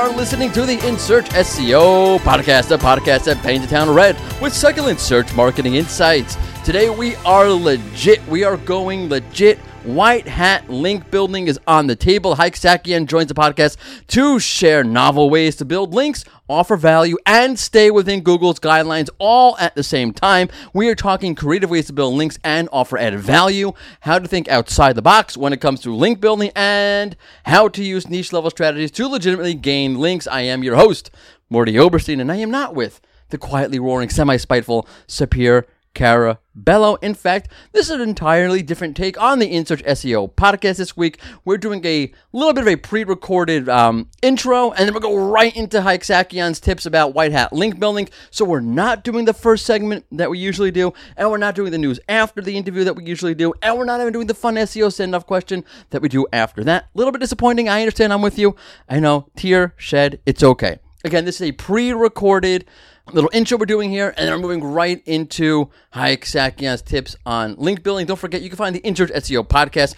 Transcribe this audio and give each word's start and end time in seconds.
Are 0.00 0.08
listening 0.08 0.50
to 0.52 0.64
the 0.64 0.78
In 0.88 0.98
Search 0.98 1.26
SEO 1.26 2.20
podcast, 2.20 2.74
a 2.74 2.78
podcast 2.78 3.24
that 3.24 3.36
paints 3.42 3.66
the 3.66 3.70
town 3.70 3.90
red 3.90 4.16
with 4.40 4.54
succulent 4.54 4.98
search 4.98 5.34
marketing 5.34 5.74
insights. 5.74 6.38
Today 6.64 6.88
we 6.88 7.16
are 7.16 7.50
legit. 7.50 8.26
We 8.26 8.42
are 8.42 8.56
going 8.56 9.10
legit. 9.10 9.58
White 9.84 10.26
Hat 10.26 10.70
link 10.70 11.10
building 11.10 11.48
is 11.48 11.60
on 11.66 11.86
the 11.86 11.96
table. 11.96 12.34
Hayk 12.36 12.54
Saakian 12.54 13.04
joins 13.04 13.28
the 13.28 13.34
podcast 13.34 13.76
to 14.06 14.38
share 14.38 14.82
novel 14.84 15.28
ways 15.28 15.56
to 15.56 15.66
build 15.66 15.92
links, 15.92 16.24
offer 16.50 16.76
value, 16.76 17.16
and 17.24 17.58
stay 17.58 17.90
within 17.90 18.22
Google's 18.22 18.58
guidelines 18.58 19.08
all 19.18 19.56
at 19.58 19.74
the 19.74 19.82
same 19.82 20.12
time. 20.12 20.48
We 20.74 20.88
are 20.88 20.94
talking 20.94 21.34
creative 21.34 21.70
ways 21.70 21.86
to 21.86 21.92
build 21.92 22.14
links 22.14 22.38
and 22.42 22.68
offer 22.72 22.98
added 22.98 23.20
value, 23.20 23.72
how 24.00 24.18
to 24.18 24.28
think 24.28 24.48
outside 24.48 24.96
the 24.96 25.02
box 25.02 25.36
when 25.36 25.52
it 25.52 25.60
comes 25.60 25.80
to 25.82 25.94
link 25.94 26.20
building, 26.20 26.50
and 26.56 27.16
how 27.44 27.68
to 27.68 27.84
use 27.84 28.08
niche 28.08 28.32
level 28.32 28.50
strategies 28.50 28.90
to 28.92 29.08
legitimately 29.08 29.54
gain 29.54 29.98
links. 29.98 30.26
I 30.26 30.42
am 30.42 30.64
your 30.64 30.76
host, 30.76 31.10
Mordy 31.50 31.78
Oberstein, 31.78 32.20
and 32.20 32.30
I 32.30 32.36
am 32.36 32.50
not 32.50 32.74
with 32.74 33.00
the 33.30 33.38
quietly 33.38 33.78
roaring, 33.78 34.10
semi 34.10 34.36
spiteful 34.36 34.88
Sapir 35.06 35.64
Carabello. 35.94 36.98
In 37.02 37.14
fact, 37.14 37.50
this 37.72 37.86
is 37.86 37.90
an 37.90 38.00
entirely 38.00 38.62
different 38.62 38.96
take 38.96 39.20
on 39.20 39.38
the 39.38 39.52
InSearch 39.52 39.84
SEO 39.84 40.32
podcast 40.34 40.76
this 40.76 40.96
week. 40.96 41.20
We're 41.44 41.58
doing 41.58 41.84
a 41.84 42.12
little 42.32 42.52
bit 42.52 42.62
of 42.62 42.68
a 42.68 42.76
pre-recorded 42.76 43.68
um, 43.68 44.08
intro, 44.22 44.70
and 44.70 44.86
then 44.86 44.92
we'll 44.92 45.00
go 45.00 45.16
right 45.16 45.54
into 45.54 45.82
Hayk 45.82 46.02
Saakian's 46.02 46.60
tips 46.60 46.86
about 46.86 47.14
white 47.14 47.32
hat 47.32 47.52
link 47.52 47.78
building. 47.78 48.08
So 48.30 48.44
we're 48.44 48.60
not 48.60 49.04
doing 49.04 49.24
the 49.24 49.34
first 49.34 49.66
segment 49.66 50.04
that 50.12 50.30
we 50.30 50.38
usually 50.38 50.70
do, 50.70 50.92
and 51.16 51.30
we're 51.30 51.38
not 51.38 51.54
doing 51.54 51.72
the 51.72 51.78
news 51.78 51.98
after 52.08 52.40
the 52.40 52.56
interview 52.56 52.84
that 52.84 52.94
we 52.94 53.04
usually 53.04 53.34
do, 53.34 53.52
and 53.62 53.76
we're 53.76 53.84
not 53.84 54.00
even 54.00 54.12
doing 54.12 54.26
the 54.26 54.34
fun 54.34 54.54
SEO 54.54 54.92
send-off 54.92 55.26
question 55.26 55.64
that 55.90 56.02
we 56.02 56.08
do 56.08 56.26
after 56.32 56.62
that. 56.64 56.84
A 56.84 56.98
little 56.98 57.12
bit 57.12 57.20
disappointing. 57.20 57.68
I 57.68 57.80
understand. 57.80 58.12
I'm 58.12 58.22
with 58.22 58.38
you. 58.38 58.56
I 58.88 59.00
know. 59.00 59.28
Tear 59.36 59.74
shed. 59.76 60.20
It's 60.26 60.42
okay. 60.42 60.78
Again, 61.02 61.24
this 61.24 61.40
is 61.40 61.48
a 61.48 61.52
pre-recorded 61.52 62.66
little 63.12 63.30
intro 63.32 63.58
we're 63.58 63.66
doing 63.66 63.90
here, 63.90 64.14
and 64.16 64.26
then 64.28 64.34
we're 64.34 64.48
moving 64.48 64.64
right 64.64 65.02
into 65.06 65.70
Hayk 65.92 66.24
Saakian's 66.24 66.82
tips 66.82 67.16
on 67.26 67.56
link 67.56 67.82
building. 67.82 68.06
Don't 68.06 68.18
forget, 68.18 68.42
you 68.42 68.48
can 68.48 68.56
find 68.56 68.74
the 68.74 68.80
InSearch 68.80 69.12
SEO 69.12 69.46
podcast 69.46 69.94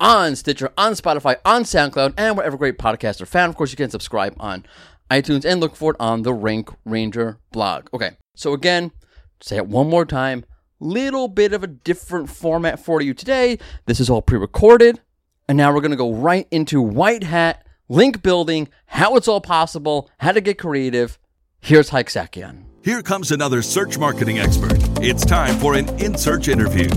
on 0.00 0.34
Stitcher, 0.36 0.72
on 0.76 0.92
Spotify, 0.92 1.36
on 1.44 1.62
SoundCloud, 1.62 2.14
and 2.16 2.36
wherever 2.36 2.56
great 2.56 2.78
podcasts 2.78 3.20
are 3.20 3.26
found. 3.26 3.50
Of 3.50 3.56
course, 3.56 3.70
you 3.70 3.76
can 3.76 3.90
subscribe 3.90 4.34
on 4.38 4.66
iTunes 5.10 5.44
and 5.44 5.60
look 5.60 5.76
for 5.76 5.92
it 5.92 5.96
on 6.00 6.22
the 6.22 6.34
Rank 6.34 6.70
Ranger 6.84 7.38
blog. 7.52 7.88
Okay, 7.94 8.16
so 8.34 8.52
again, 8.52 8.92
say 9.40 9.56
it 9.56 9.66
one 9.66 9.88
more 9.88 10.04
time. 10.04 10.44
Little 10.80 11.28
bit 11.28 11.52
of 11.52 11.62
a 11.62 11.68
different 11.68 12.28
format 12.28 12.80
for 12.80 13.00
you 13.00 13.14
today. 13.14 13.58
This 13.86 14.00
is 14.00 14.10
all 14.10 14.22
pre-recorded, 14.22 15.00
and 15.48 15.56
now 15.56 15.72
we're 15.72 15.80
going 15.80 15.92
to 15.92 15.96
go 15.96 16.12
right 16.12 16.48
into 16.50 16.82
white 16.82 17.22
hat 17.22 17.64
link 17.88 18.22
building, 18.22 18.68
how 18.86 19.16
it's 19.16 19.28
all 19.28 19.40
possible, 19.40 20.10
how 20.18 20.32
to 20.32 20.40
get 20.40 20.58
creative. 20.58 21.18
Here's 21.64 21.90
Hayk 21.90 22.08
Saakian. 22.08 22.64
Here 22.82 23.02
comes 23.02 23.30
another 23.30 23.62
search 23.62 23.96
marketing 23.96 24.40
expert. 24.40 24.78
It's 25.00 25.24
time 25.24 25.54
for 25.60 25.74
an 25.74 25.88
in 26.00 26.18
search 26.18 26.48
interview. 26.48 26.88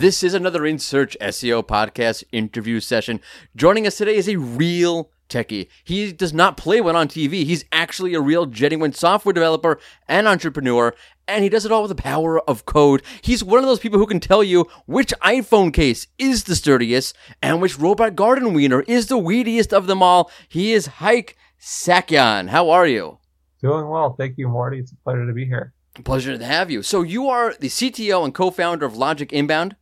This 0.00 0.22
is 0.22 0.32
another 0.32 0.64
In 0.64 0.78
Search 0.78 1.14
SEO 1.20 1.62
podcast 1.62 2.24
interview 2.32 2.80
session. 2.80 3.20
Joining 3.54 3.86
us 3.86 3.98
today 3.98 4.16
is 4.16 4.30
a 4.30 4.36
real 4.36 5.10
techie. 5.28 5.68
He 5.82 6.12
does 6.12 6.32
not 6.32 6.56
play 6.56 6.80
one 6.80 6.96
on 6.96 7.08
TV. 7.08 7.44
He's 7.44 7.64
actually 7.72 8.14
a 8.14 8.20
real 8.20 8.46
genuine 8.46 8.92
software 8.92 9.32
developer 9.32 9.78
and 10.08 10.26
entrepreneur, 10.26 10.94
and 11.26 11.42
he 11.42 11.48
does 11.48 11.64
it 11.64 11.72
all 11.72 11.82
with 11.82 11.88
the 11.90 12.02
power 12.02 12.40
of 12.48 12.66
code. 12.66 13.02
He's 13.22 13.42
one 13.42 13.58
of 13.58 13.66
those 13.66 13.78
people 13.78 13.98
who 13.98 14.06
can 14.06 14.20
tell 14.20 14.42
you 14.42 14.66
which 14.86 15.14
iPhone 15.22 15.72
case 15.72 16.06
is 16.18 16.44
the 16.44 16.56
sturdiest 16.56 17.16
and 17.42 17.60
which 17.60 17.78
robot 17.78 18.16
garden 18.16 18.52
wiener 18.54 18.82
is 18.82 19.06
the 19.06 19.18
weediest 19.18 19.72
of 19.72 19.86
them 19.86 20.02
all. 20.02 20.30
He 20.48 20.72
is 20.72 20.86
Hayk 20.86 21.36
Saakian. 21.60 22.48
How 22.48 22.70
are 22.70 22.86
you? 22.86 23.18
Doing 23.62 23.88
well. 23.88 24.14
Thank 24.18 24.36
you, 24.36 24.48
Mordy. 24.48 24.80
It's 24.80 24.92
a 24.92 24.96
pleasure 24.96 25.26
to 25.26 25.32
be 25.32 25.46
here. 25.46 25.72
Pleasure 26.04 26.36
to 26.36 26.44
have 26.44 26.70
you. 26.70 26.82
So 26.82 27.02
you 27.02 27.28
are 27.28 27.54
the 27.54 27.68
CTO 27.68 28.24
and 28.24 28.34
co-founder 28.34 28.84
of 28.84 28.96
Logic 28.96 29.32
Inbound, 29.32 29.76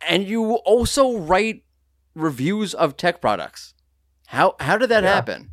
and 0.00 0.26
you 0.26 0.54
also 0.54 1.18
write 1.18 1.64
reviews 2.14 2.74
of 2.74 2.96
tech 2.96 3.20
products. 3.20 3.74
How 4.26 4.54
how 4.60 4.76
did 4.76 4.88
that 4.90 5.04
Yeah. 5.04 5.14
happen? 5.14 5.50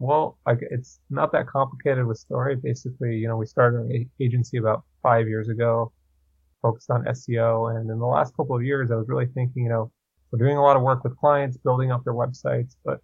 Well, 0.00 0.38
like 0.46 0.58
it's 0.62 1.00
not 1.10 1.32
that 1.32 1.46
complicated 1.46 1.98
of 1.98 2.10
a 2.10 2.14
story. 2.14 2.56
Basically, 2.56 3.16
you 3.16 3.26
know, 3.28 3.36
we 3.36 3.46
started 3.46 3.80
an 3.80 4.10
agency 4.20 4.58
about 4.58 4.84
five 5.02 5.28
years 5.28 5.48
ago, 5.48 5.92
focused 6.62 6.90
on 6.90 7.04
SEO, 7.04 7.76
and 7.76 7.90
in 7.90 7.98
the 7.98 8.06
last 8.06 8.36
couple 8.36 8.54
of 8.54 8.62
years, 8.62 8.90
I 8.90 8.96
was 8.96 9.08
really 9.08 9.26
thinking, 9.26 9.64
you 9.64 9.68
know, 9.68 9.90
we're 10.30 10.38
doing 10.38 10.56
a 10.56 10.62
lot 10.62 10.76
of 10.76 10.82
work 10.82 11.02
with 11.04 11.16
clients, 11.16 11.56
building 11.56 11.90
up 11.90 12.04
their 12.04 12.14
websites, 12.14 12.76
but 12.84 13.00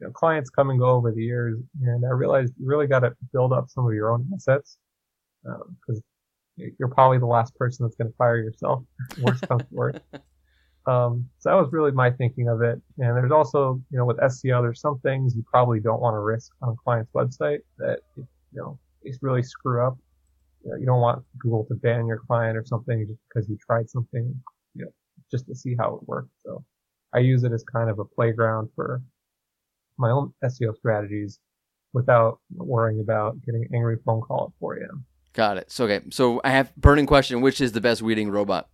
you 0.00 0.06
know, 0.06 0.12
clients 0.12 0.48
come 0.48 0.70
and 0.70 0.78
go 0.78 0.88
over 0.90 1.12
the 1.12 1.22
years, 1.22 1.58
and 1.82 2.04
I 2.04 2.10
realized 2.10 2.54
you 2.58 2.66
really 2.66 2.86
got 2.86 3.00
to 3.00 3.14
build 3.32 3.52
up 3.52 3.68
some 3.68 3.86
of 3.86 3.92
your 3.92 4.10
own 4.12 4.28
assets 4.34 4.78
um, 5.46 5.76
because 5.86 6.02
you're 6.56 6.88
probably 6.88 7.18
the 7.18 7.26
last 7.26 7.54
person 7.56 7.84
that's 7.84 7.96
going 7.96 8.10
to 8.10 8.16
fire 8.16 8.38
yourself. 8.38 8.84
Worst 9.20 9.46
comes 9.48 9.62
to 9.68 9.74
worst. 9.74 9.98
Um, 10.88 11.28
so 11.38 11.50
that 11.50 11.56
was 11.56 11.68
really 11.70 11.90
my 11.90 12.10
thinking 12.10 12.48
of 12.48 12.62
it. 12.62 12.80
And 12.98 13.16
there's 13.16 13.30
also, 13.30 13.80
you 13.90 13.98
know, 13.98 14.06
with 14.06 14.16
SEO, 14.18 14.62
there's 14.62 14.80
some 14.80 14.98
things 15.00 15.36
you 15.36 15.44
probably 15.50 15.80
don't 15.80 16.00
want 16.00 16.14
to 16.14 16.20
risk 16.20 16.50
on 16.62 16.70
a 16.70 16.76
client's 16.82 17.12
website 17.12 17.58
that, 17.76 18.00
you 18.16 18.26
know, 18.54 18.78
is 19.02 19.18
really 19.20 19.42
screw 19.42 19.86
up. 19.86 19.98
You, 20.64 20.70
know, 20.70 20.76
you 20.78 20.86
don't 20.86 21.02
want 21.02 21.22
Google 21.38 21.66
to 21.66 21.74
ban 21.74 22.06
your 22.06 22.20
client 22.26 22.56
or 22.56 22.64
something 22.64 23.06
just 23.06 23.20
because 23.28 23.48
you 23.50 23.58
tried 23.58 23.90
something, 23.90 24.34
you 24.74 24.86
know, 24.86 24.90
just 25.30 25.46
to 25.48 25.54
see 25.54 25.76
how 25.78 25.96
it 25.96 26.08
worked. 26.08 26.32
So 26.42 26.64
I 27.12 27.18
use 27.18 27.44
it 27.44 27.52
as 27.52 27.62
kind 27.64 27.90
of 27.90 27.98
a 27.98 28.04
playground 28.06 28.70
for 28.74 29.02
my 29.98 30.10
own 30.10 30.32
SEO 30.42 30.74
strategies 30.74 31.38
without 31.92 32.40
worrying 32.56 33.00
about 33.00 33.36
getting 33.44 33.62
an 33.62 33.74
angry 33.74 33.98
phone 34.06 34.22
call 34.22 34.52
at 34.54 34.58
4 34.58 34.76
a.m. 34.76 35.04
Got 35.34 35.58
it. 35.58 35.70
So 35.70 35.84
okay. 35.84 36.00
So 36.10 36.40
I 36.44 36.50
have 36.50 36.74
burning 36.76 37.06
question: 37.06 37.42
Which 37.42 37.60
is 37.60 37.72
the 37.72 37.80
best 37.80 38.00
weeding 38.00 38.30
robot? 38.30 38.68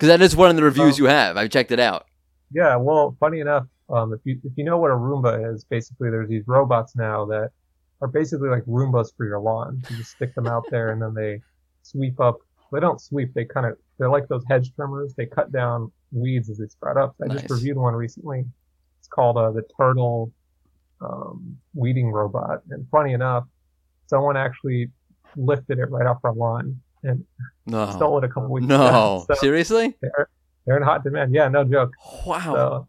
Because 0.00 0.08
that 0.08 0.22
is 0.22 0.34
one 0.34 0.48
of 0.48 0.56
the 0.56 0.62
reviews 0.62 0.94
Oh. 0.98 1.02
you 1.02 1.10
have. 1.10 1.36
I 1.36 1.46
checked 1.46 1.72
it 1.72 1.78
out. 1.78 2.06
Yeah, 2.50 2.76
well, 2.76 3.14
funny 3.20 3.40
enough, 3.40 3.66
um, 3.90 4.14
if 4.14 4.20
you 4.24 4.40
if 4.44 4.52
you 4.56 4.64
know 4.64 4.78
what 4.78 4.90
a 4.90 4.94
Roomba 4.94 5.52
is, 5.52 5.62
basically 5.64 6.08
there's 6.08 6.28
these 6.30 6.44
robots 6.46 6.96
now 6.96 7.26
that 7.26 7.50
are 8.00 8.08
basically 8.08 8.48
like 8.48 8.64
Roombas 8.64 9.08
for 9.14 9.26
your 9.26 9.40
lawn. 9.40 9.82
You 9.90 9.98
just 9.98 10.12
stick 10.12 10.34
them 10.34 10.46
out 10.46 10.64
there 10.70 10.92
and 10.92 11.02
then 11.02 11.12
they 11.12 11.42
sweep 11.82 12.18
up. 12.18 12.38
They 12.72 12.80
don't 12.80 12.98
sweep. 12.98 13.34
They 13.34 13.44
kind 13.44 13.66
of 13.66 13.76
they're 13.98 14.08
like 14.08 14.26
those 14.28 14.42
hedge 14.48 14.72
trimmers. 14.74 15.12
They 15.14 15.26
cut 15.26 15.52
down 15.52 15.92
weeds 16.12 16.48
as 16.48 16.56
they 16.56 16.66
sprout 16.68 16.96
up. 16.96 17.14
I 17.22 17.26
Nice. 17.26 17.42
just 17.42 17.50
reviewed 17.50 17.76
one 17.76 17.94
recently. 17.94 18.46
It's 19.00 19.08
called 19.08 19.36
uh, 19.36 19.50
the 19.50 19.62
Turtle 19.76 20.32
um, 21.02 21.58
weeding 21.74 22.10
robot. 22.10 22.62
And 22.70 22.86
funny 22.90 23.12
enough, 23.12 23.44
someone 24.06 24.36
actually 24.38 24.88
lifted 25.36 25.78
it 25.78 25.90
right 25.90 26.06
off 26.06 26.18
our 26.24 26.32
lawn 26.32 26.80
and 27.02 27.24
No. 27.66 27.90
stole 27.90 28.18
it 28.18 28.24
a 28.24 28.28
couple 28.28 28.50
weeks 28.50 28.64
ago. 28.66 28.76
No. 28.76 29.24
So 29.28 29.34
Seriously? 29.40 29.96
they're 30.00 30.28
they're 30.66 30.76
in 30.76 30.82
hot 30.82 31.02
demand. 31.04 31.34
Yeah, 31.34 31.48
no 31.48 31.64
joke. 31.64 31.92
Wow. 32.26 32.40
So 32.54 32.88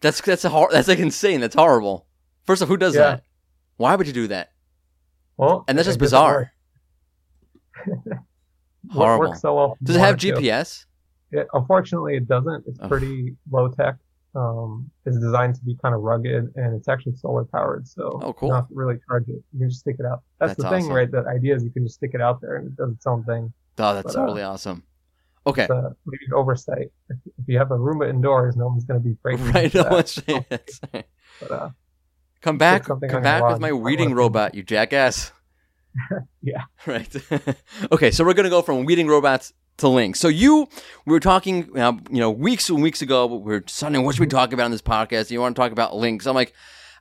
That's 0.00 0.20
that's 0.20 0.44
a 0.44 0.48
hor- 0.48 0.70
that's 0.72 0.88
like 0.88 0.98
insane. 0.98 1.40
That's 1.40 1.54
horrible. 1.54 2.06
First 2.46 2.62
off, 2.62 2.68
who 2.68 2.76
does 2.76 2.94
Yeah. 2.94 3.00
that? 3.02 3.22
Why 3.76 3.96
would 3.96 4.06
you 4.06 4.12
do 4.12 4.28
that? 4.28 4.50
well, 5.36 5.64
And 5.68 5.76
that's 5.76 5.86
just 5.86 5.98
bizarre. 5.98 6.52
Horrible. 8.90 9.28
Works 9.28 9.40
so 9.40 9.54
well. 9.54 9.76
Does 9.82 9.96
it 9.96 10.00
have 10.00 10.16
GPS? 10.16 10.84
It, 11.32 11.46
unfortunately, 11.52 12.16
it 12.16 12.28
doesn't. 12.28 12.64
It's 12.66 12.78
Ugh. 12.80 12.88
pretty 12.88 13.34
low 13.50 13.68
tech. 13.68 13.96
Um, 14.34 14.90
it's 15.06 15.18
designed 15.18 15.54
to 15.56 15.60
be 15.62 15.76
kind 15.80 15.94
of 15.94 16.00
rugged, 16.00 16.52
and 16.56 16.74
it's 16.74 16.88
actually 16.88 17.14
solar 17.14 17.44
powered, 17.44 17.86
so 17.86 18.18
Oh, 18.22 18.32
cool. 18.32 18.48
you 18.48 18.52
don't 18.52 18.62
have 18.62 18.68
to 18.68 18.74
really 18.74 18.98
charge 19.06 19.28
it. 19.28 19.42
You 19.52 19.60
can 19.60 19.68
just 19.70 19.80
stick 19.80 19.96
it 20.00 20.06
out. 20.06 20.22
That's, 20.40 20.50
That's 20.56 20.62
the 20.64 20.70
thing, 20.70 20.84
awesome. 20.86 20.92
right? 20.96 21.10
The 21.10 21.24
idea 21.28 21.54
is 21.54 21.62
you 21.62 21.70
can 21.70 21.84
just 21.84 21.94
stick 21.96 22.10
it 22.14 22.20
out 22.20 22.40
there, 22.40 22.56
and 22.56 22.66
it 22.68 22.76
does 22.76 22.90
its 22.92 23.06
own 23.06 23.22
thing. 23.24 23.52
Oh, 23.78 23.94
that's 23.94 24.06
But, 24.06 24.16
uh, 24.16 24.20
totally 24.22 24.42
awesome. 24.42 24.82
Okay. 25.46 25.64
Uh, 25.70 25.90
maybe 26.06 26.24
an 26.26 26.32
oversight. 26.34 26.90
If, 27.10 27.16
if 27.38 27.44
you 27.46 27.58
have 27.58 27.70
a 27.70 27.76
Roomba 27.78 28.08
indoors, 28.08 28.56
no 28.56 28.66
one's 28.68 28.84
going 28.84 29.00
to 29.00 29.04
be 29.08 29.12
breaking 29.22 29.52
Right. 29.52 29.72
No, 29.74 29.82
that. 29.84 29.90
that's 30.48 30.80
right. 30.92 31.06
But, 31.40 31.50
uh, 31.50 31.70
Come 32.40 32.58
back. 32.58 32.84
Come 32.84 32.98
back 33.00 33.42
with 33.48 33.60
my 33.60 33.72
weeding 33.72 34.14
robot, 34.14 34.54
you 34.54 34.62
jackass. 34.62 35.32
Yeah. 36.42 36.64
Right. 36.86 37.08
okay, 37.92 38.10
so 38.10 38.24
we're 38.24 38.34
gonna 38.34 38.50
go 38.50 38.60
from 38.62 38.84
weeding 38.84 39.06
robots 39.06 39.52
to 39.78 39.88
links. 39.88 40.20
So 40.20 40.28
you, 40.28 40.68
we 41.06 41.12
were 41.12 41.20
talking, 41.20 41.76
uh, 41.78 41.92
you 42.10 42.20
know, 42.20 42.30
weeks 42.30 42.68
and 42.70 42.82
weeks 42.82 43.02
ago. 43.02 43.26
We 43.26 43.38
were 43.38 43.64
Sunday. 43.66 43.98
What 43.98 44.14
should 44.14 44.20
we 44.20 44.26
talk 44.26 44.52
about 44.52 44.66
in 44.66 44.72
this 44.72 44.82
podcast? 44.82 45.30
You 45.30 45.40
want 45.40 45.56
to 45.56 45.60
talk 45.60 45.72
about 45.72 45.96
links? 45.96 46.26
I'm 46.26 46.34
like, 46.34 46.52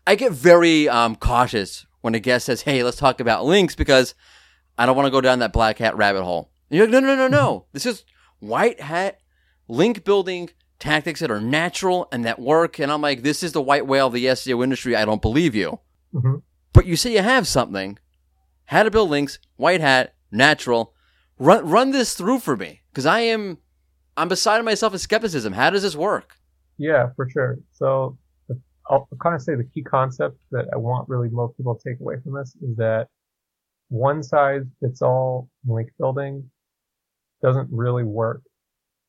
I 0.07 0.15
get 0.15 0.31
very 0.31 0.89
um, 0.89 1.15
cautious 1.15 1.85
when 2.01 2.15
a 2.15 2.19
guest 2.19 2.45
says, 2.47 2.63
"Hey, 2.63 2.83
let's 2.83 2.97
talk 2.97 3.19
about 3.19 3.45
links," 3.45 3.75
because 3.75 4.15
I 4.77 4.85
don't 4.85 4.95
want 4.97 5.05
to 5.07 5.11
go 5.11 5.21
down 5.21 5.39
that 5.39 5.53
black 5.53 5.77
hat 5.77 5.95
rabbit 5.95 6.23
hole. 6.23 6.49
And 6.69 6.77
you're 6.77 6.87
like, 6.87 6.91
"No, 6.91 6.99
no, 6.99 7.15
no, 7.15 7.27
no. 7.27 7.65
This 7.73 7.85
is 7.85 8.03
white 8.39 8.81
hat 8.81 9.19
link 9.69 10.03
building 10.03 10.49
tactics 10.79 11.21
that 11.21 11.31
are 11.31 11.39
natural 11.39 12.07
and 12.11 12.25
that 12.25 12.39
work." 12.39 12.79
And 12.79 12.91
I'm 12.91 13.01
like, 13.01 13.21
"This 13.21 13.43
is 13.43 13.51
the 13.53 13.61
white 13.61 13.87
whale 13.87 14.07
of 14.07 14.13
the 14.13 14.25
SEO 14.25 14.63
industry. 14.63 14.95
I 14.95 15.05
don't 15.05 15.21
believe 15.21 15.55
you." 15.55 15.79
Mhm. 16.13 16.41
but 16.73 16.85
you 16.85 16.95
say 16.95 17.13
you 17.13 17.21
have 17.21 17.47
something. 17.47 17.97
How 18.65 18.83
to 18.83 18.91
build 18.91 19.09
links, 19.09 19.39
white 19.57 19.81
hat, 19.81 20.15
natural. 20.31 20.92
Run 21.39 21.67
run 21.67 21.91
this 21.91 22.13
through 22.15 22.39
for 22.39 22.55
me 22.55 22.81
because 22.91 23.05
I 23.05 23.21
am 23.21 23.57
I'm 24.15 24.29
beside 24.29 24.63
myself 24.63 24.93
with 24.93 25.01
skepticism. 25.01 25.53
How 25.53 25.69
does 25.69 25.83
this 25.83 25.95
work? 25.95 26.35
Yeah, 26.77 27.07
for 27.15 27.29
sure. 27.29 27.57
So 27.71 28.17
I'll 28.89 29.07
kind 29.21 29.35
of 29.35 29.41
say 29.41 29.55
the 29.55 29.63
key 29.63 29.81
concept 29.81 30.37
that 30.51 30.65
I 30.73 30.77
want 30.77 31.07
really 31.09 31.29
most 31.29 31.57
people 31.57 31.75
to 31.75 31.89
take 31.89 31.99
away 31.99 32.15
from 32.23 32.33
this 32.33 32.55
is 32.61 32.75
that 32.77 33.07
one 33.89 34.23
size 34.23 34.63
fits 34.81 35.01
all 35.01 35.49
link 35.65 35.89
building 35.99 36.49
doesn't 37.41 37.69
really 37.71 38.03
work 38.03 38.41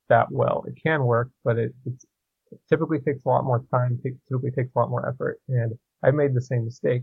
that 0.09 0.31
well. 0.31 0.65
It 0.67 0.75
can 0.83 1.05
work, 1.05 1.31
but 1.45 1.59
it, 1.59 1.73
it 1.87 1.95
typically 2.69 2.99
takes 2.99 3.25
a 3.25 3.29
lot 3.29 3.45
more 3.45 3.65
time, 3.73 4.01
typically 4.29 4.51
takes 4.51 4.75
a 4.75 4.79
lot 4.79 4.91
more 4.91 5.09
effort. 5.09 5.41
And 5.49 5.73
I 6.05 6.11
made 6.11 6.35
the 6.35 6.43
same 6.43 6.65
mistake. 6.65 7.03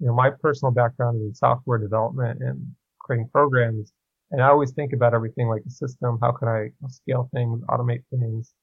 You 0.00 0.06
know, 0.08 0.14
my 0.14 0.30
personal 0.30 0.72
background 0.72 1.20
is 1.20 1.28
in 1.28 1.34
software 1.34 1.78
development 1.78 2.40
and 2.42 2.66
creating 3.00 3.28
programs. 3.32 3.92
And 4.32 4.42
I 4.42 4.48
always 4.48 4.72
think 4.72 4.94
about 4.94 5.12
everything 5.14 5.48
like 5.48 5.62
a 5.66 5.70
system. 5.70 6.18
How 6.22 6.32
can 6.32 6.48
I 6.48 6.70
scale 6.88 7.28
things, 7.34 7.62
automate 7.68 8.02
things? 8.10 8.54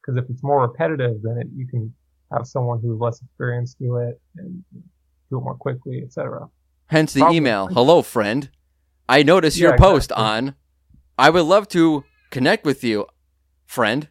Because 0.00 0.22
if 0.22 0.30
it's 0.30 0.42
more 0.42 0.60
repetitive, 0.60 1.22
then 1.22 1.38
it, 1.38 1.48
you 1.56 1.66
can 1.66 1.92
have 2.32 2.46
someone 2.46 2.80
who's 2.80 3.00
less 3.00 3.20
experienced 3.22 3.78
do 3.78 3.96
it 3.96 4.20
and 4.36 4.62
do 5.30 5.38
it 5.38 5.40
more 5.40 5.54
quickly, 5.54 6.02
etc. 6.04 6.48
Hence 6.88 7.14
the 7.14 7.20
Probably. 7.20 7.38
email. 7.38 7.66
Hello, 7.68 8.02
friend. 8.02 8.50
I 9.08 9.22
noticed 9.22 9.56
your 9.56 9.78
post 9.78 10.10
exactly. 10.10 10.24
on. 10.24 10.54
I 11.16 11.30
would 11.30 11.44
love 11.44 11.66
to 11.68 12.04
connect 12.30 12.66
with 12.66 12.84
you, 12.84 13.06
friend. 13.64 14.08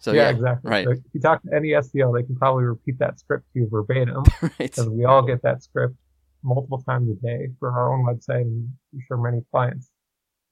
So 0.00 0.12
yeah, 0.12 0.22
yeah 0.22 0.30
exactly. 0.30 0.70
Right. 0.70 0.84
So 0.86 0.92
if 0.92 0.98
you 1.12 1.20
talk 1.20 1.42
to 1.42 1.50
any 1.54 1.70
SEO, 1.70 2.18
they 2.18 2.22
can 2.22 2.36
probably 2.36 2.64
repeat 2.64 2.98
that 2.98 3.20
script 3.20 3.44
to 3.52 3.60
you 3.60 3.68
verbatim. 3.70 4.24
right. 4.42 4.52
Because 4.58 4.88
we 4.88 5.04
all 5.04 5.22
get 5.22 5.42
that 5.42 5.62
script 5.62 5.96
multiple 6.42 6.82
times 6.82 7.10
a 7.10 7.26
day 7.26 7.48
for 7.58 7.70
our 7.70 7.92
own 7.92 8.04
website 8.06 8.42
and 8.42 8.70
I'm 8.92 9.00
sure 9.06 9.16
many 9.16 9.42
clients. 9.50 9.90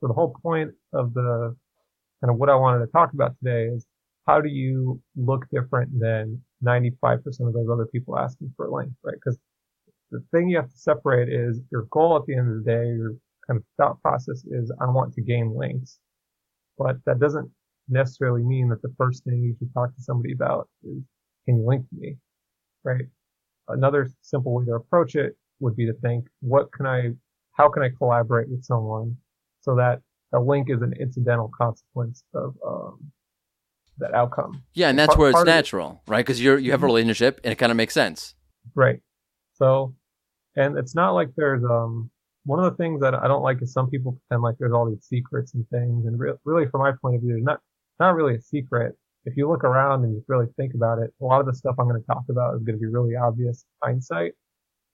So 0.03 0.09
the 0.09 0.15
whole 0.15 0.35
point 0.43 0.73
of 0.93 1.15
the 1.15 1.55
kind 2.21 2.31
of 2.33 2.37
what 2.37 2.51
I 2.51 2.57
wanted 2.57 2.85
to 2.85 2.91
talk 2.91 3.13
about 3.13 3.37
today 3.39 3.73
is 3.73 3.87
how 4.27 4.41
do 4.41 4.49
you 4.49 5.01
look 5.15 5.47
different 5.53 5.93
than 5.99 6.43
95% 6.65 7.21
of 7.25 7.53
those 7.53 7.69
other 7.73 7.87
people 7.87 8.19
asking 8.19 8.53
for 8.57 8.67
a 8.67 8.75
link, 8.75 8.91
right? 9.05 9.15
Because 9.15 9.39
the 10.11 10.25
thing 10.33 10.49
you 10.49 10.57
have 10.57 10.71
to 10.71 10.77
separate 10.77 11.29
is 11.29 11.61
your 11.71 11.87
goal 11.93 12.17
at 12.17 12.27
the 12.27 12.37
end 12.37 12.51
of 12.51 12.65
the 12.65 12.71
day, 12.71 12.87
your 12.87 13.15
kind 13.47 13.59
of 13.59 13.65
thought 13.77 14.03
process 14.03 14.45
is 14.45 14.73
I 14.81 14.87
want 14.87 15.15
to 15.15 15.23
gain 15.23 15.57
links. 15.57 16.01
But 16.77 16.97
that 17.07 17.21
doesn't 17.21 17.49
necessarily 17.89 18.43
mean 18.43 18.71
that 18.71 18.83
the 18.83 18.93
first 18.99 19.23
thing 19.23 19.41
you 19.41 19.55
should 19.57 19.73
talk 19.73 19.95
to 19.95 20.03
somebody 20.03 20.33
about 20.33 20.69
is 20.83 21.01
can 21.45 21.59
you 21.59 21.65
link 21.65 21.87
me, 21.93 22.17
right? 22.83 23.05
Another 23.69 24.11
simple 24.21 24.53
way 24.53 24.65
to 24.65 24.75
approach 24.75 25.15
it 25.15 25.37
would 25.61 25.77
be 25.77 25.87
to 25.87 25.95
think, 25.95 26.27
what 26.41 26.73
can 26.73 26.87
I, 26.87 27.11
how 27.53 27.69
can 27.69 27.85
I 27.85 27.91
collaborate 27.97 28.49
with 28.49 28.65
someone 28.65 29.17
so 29.63 29.77
that 29.77 30.01
a 30.33 30.41
link 30.41 30.69
is 30.71 30.83
an 30.83 30.93
incidental 31.01 31.51
consequence 31.57 32.25
of 32.35 32.55
um, 32.67 33.13
that 33.99 34.15
outcome. 34.15 34.63
Yeah, 34.75 34.89
and 34.89 34.99
that's 34.99 35.09
part, 35.09 35.19
where 35.19 35.31
it's 35.31 35.45
natural, 35.45 36.03
it, 36.07 36.11
right? 36.11 36.25
Because 36.25 36.43
you're 36.43 36.59
you 36.59 36.71
have 36.73 36.83
a 36.83 36.87
relationship, 36.87 37.41
and 37.45 37.53
it 37.53 37.57
kind 37.57 37.71
of 37.73 37.77
makes 37.77 37.95
sense. 37.95 38.35
Right. 38.75 39.01
So, 39.55 39.95
and 40.57 40.77
it's 40.79 40.95
not 40.95 41.13
like 41.13 41.29
there's 41.37 41.65
um 41.65 42.11
one 42.45 42.59
of 42.63 42.71
the 42.71 42.77
things 42.77 43.01
that 43.01 43.15
I 43.15 43.29
don't 43.29 43.43
like 43.43 43.63
is 43.63 43.73
some 43.73 43.89
people 43.89 44.19
pretend 44.29 44.43
like 44.43 44.57
there's 44.59 44.73
all 44.73 44.89
these 44.89 45.05
secrets 45.05 45.55
and 45.55 45.69
things, 45.71 46.07
and 46.07 46.19
re- 46.19 46.35
really, 46.45 46.67
from 46.69 46.81
my 46.81 46.93
point 47.01 47.17
of 47.17 47.23
view, 47.23 47.33
there's 47.33 47.45
not 47.45 47.61
not 48.01 48.15
really 48.15 48.37
a 48.37 48.41
secret. 48.41 48.97
If 49.25 49.37
you 49.37 49.49
look 49.49 49.63
around 49.63 50.03
and 50.03 50.15
you 50.15 50.25
really 50.27 50.47
think 50.57 50.75
about 50.75 50.99
it, 50.99 51.13
a 51.21 51.25
lot 51.25 51.41
of 51.41 51.47
the 51.47 51.55
stuff 51.55 51.77
I'm 51.79 51.89
going 51.89 52.01
to 52.01 52.07
talk 52.07 52.25
about 52.29 52.57
is 52.57 52.63
going 52.65 52.77
to 52.77 52.81
be 52.81 52.89
really 52.89 53.15
obvious 53.15 53.65
hindsight. 53.83 54.33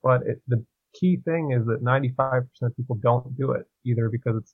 But 0.02 0.22
it, 0.26 0.42
the 0.46 0.64
key 0.94 1.18
thing 1.24 1.52
is 1.52 1.66
that 1.66 1.82
95% 1.82 2.44
of 2.62 2.76
people 2.76 2.96
don't 3.02 3.36
do 3.36 3.52
it 3.52 3.66
either 3.84 4.08
because 4.08 4.36
it 4.36 4.50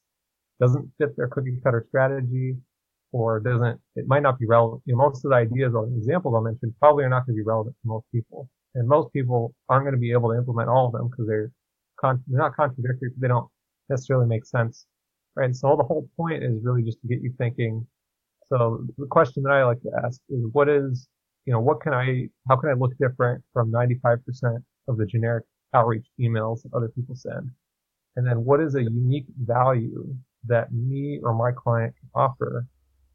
doesn't 0.60 0.90
fit 0.98 1.16
their 1.16 1.28
cookie 1.28 1.58
cutter 1.62 1.84
strategy 1.88 2.56
or 3.12 3.40
doesn't, 3.40 3.80
it 3.96 4.06
might 4.08 4.22
not 4.22 4.38
be 4.38 4.46
relevant. 4.46 4.82
You 4.86 4.94
know, 4.94 5.04
most 5.04 5.24
of 5.24 5.30
the 5.30 5.36
ideas 5.36 5.72
or 5.74 5.86
examples 5.86 6.34
I 6.36 6.40
mentioned 6.40 6.74
probably 6.80 7.04
are 7.04 7.08
not 7.08 7.26
going 7.26 7.36
to 7.36 7.42
be 7.42 7.46
relevant 7.46 7.76
to 7.82 7.88
most 7.88 8.06
people. 8.12 8.48
And 8.74 8.88
most 8.88 9.12
people 9.12 9.54
aren't 9.68 9.84
going 9.84 9.94
to 9.94 10.00
be 10.00 10.10
able 10.10 10.30
to 10.30 10.36
implement 10.36 10.68
all 10.68 10.86
of 10.86 10.92
them 10.92 11.08
because 11.08 11.26
they're, 11.28 11.50
con- 12.00 12.22
they're 12.26 12.40
not 12.40 12.56
contradictory, 12.56 13.10
but 13.10 13.20
they 13.20 13.28
don't 13.28 13.48
necessarily 13.88 14.26
make 14.26 14.44
sense. 14.44 14.86
Right. 15.36 15.54
So 15.54 15.76
the 15.76 15.84
whole 15.84 16.08
point 16.16 16.42
is 16.42 16.62
really 16.62 16.82
just 16.82 17.00
to 17.02 17.08
get 17.08 17.22
you 17.22 17.32
thinking. 17.38 17.86
So 18.46 18.84
the 18.98 19.06
question 19.06 19.42
that 19.44 19.52
I 19.52 19.64
like 19.64 19.80
to 19.82 19.90
ask 20.04 20.20
is 20.28 20.44
what 20.52 20.68
is, 20.68 21.08
you 21.44 21.52
know, 21.52 21.60
what 21.60 21.80
can 21.80 21.94
I, 21.94 22.28
how 22.48 22.56
can 22.56 22.70
I 22.70 22.74
look 22.74 22.92
different 22.98 23.42
from 23.52 23.72
95% 23.72 24.18
of 24.88 24.96
the 24.96 25.06
generic 25.06 25.44
outreach 25.74 26.06
emails 26.20 26.62
that 26.62 26.72
other 26.74 26.88
people 26.88 27.14
send? 27.14 27.50
And 28.16 28.26
then 28.26 28.44
what 28.44 28.60
is 28.60 28.74
a 28.74 28.82
unique 28.82 29.26
value 29.44 30.14
that 30.46 30.72
me 30.72 31.20
or 31.22 31.34
my 31.34 31.52
client 31.52 31.94
can 31.98 32.08
offer 32.14 32.66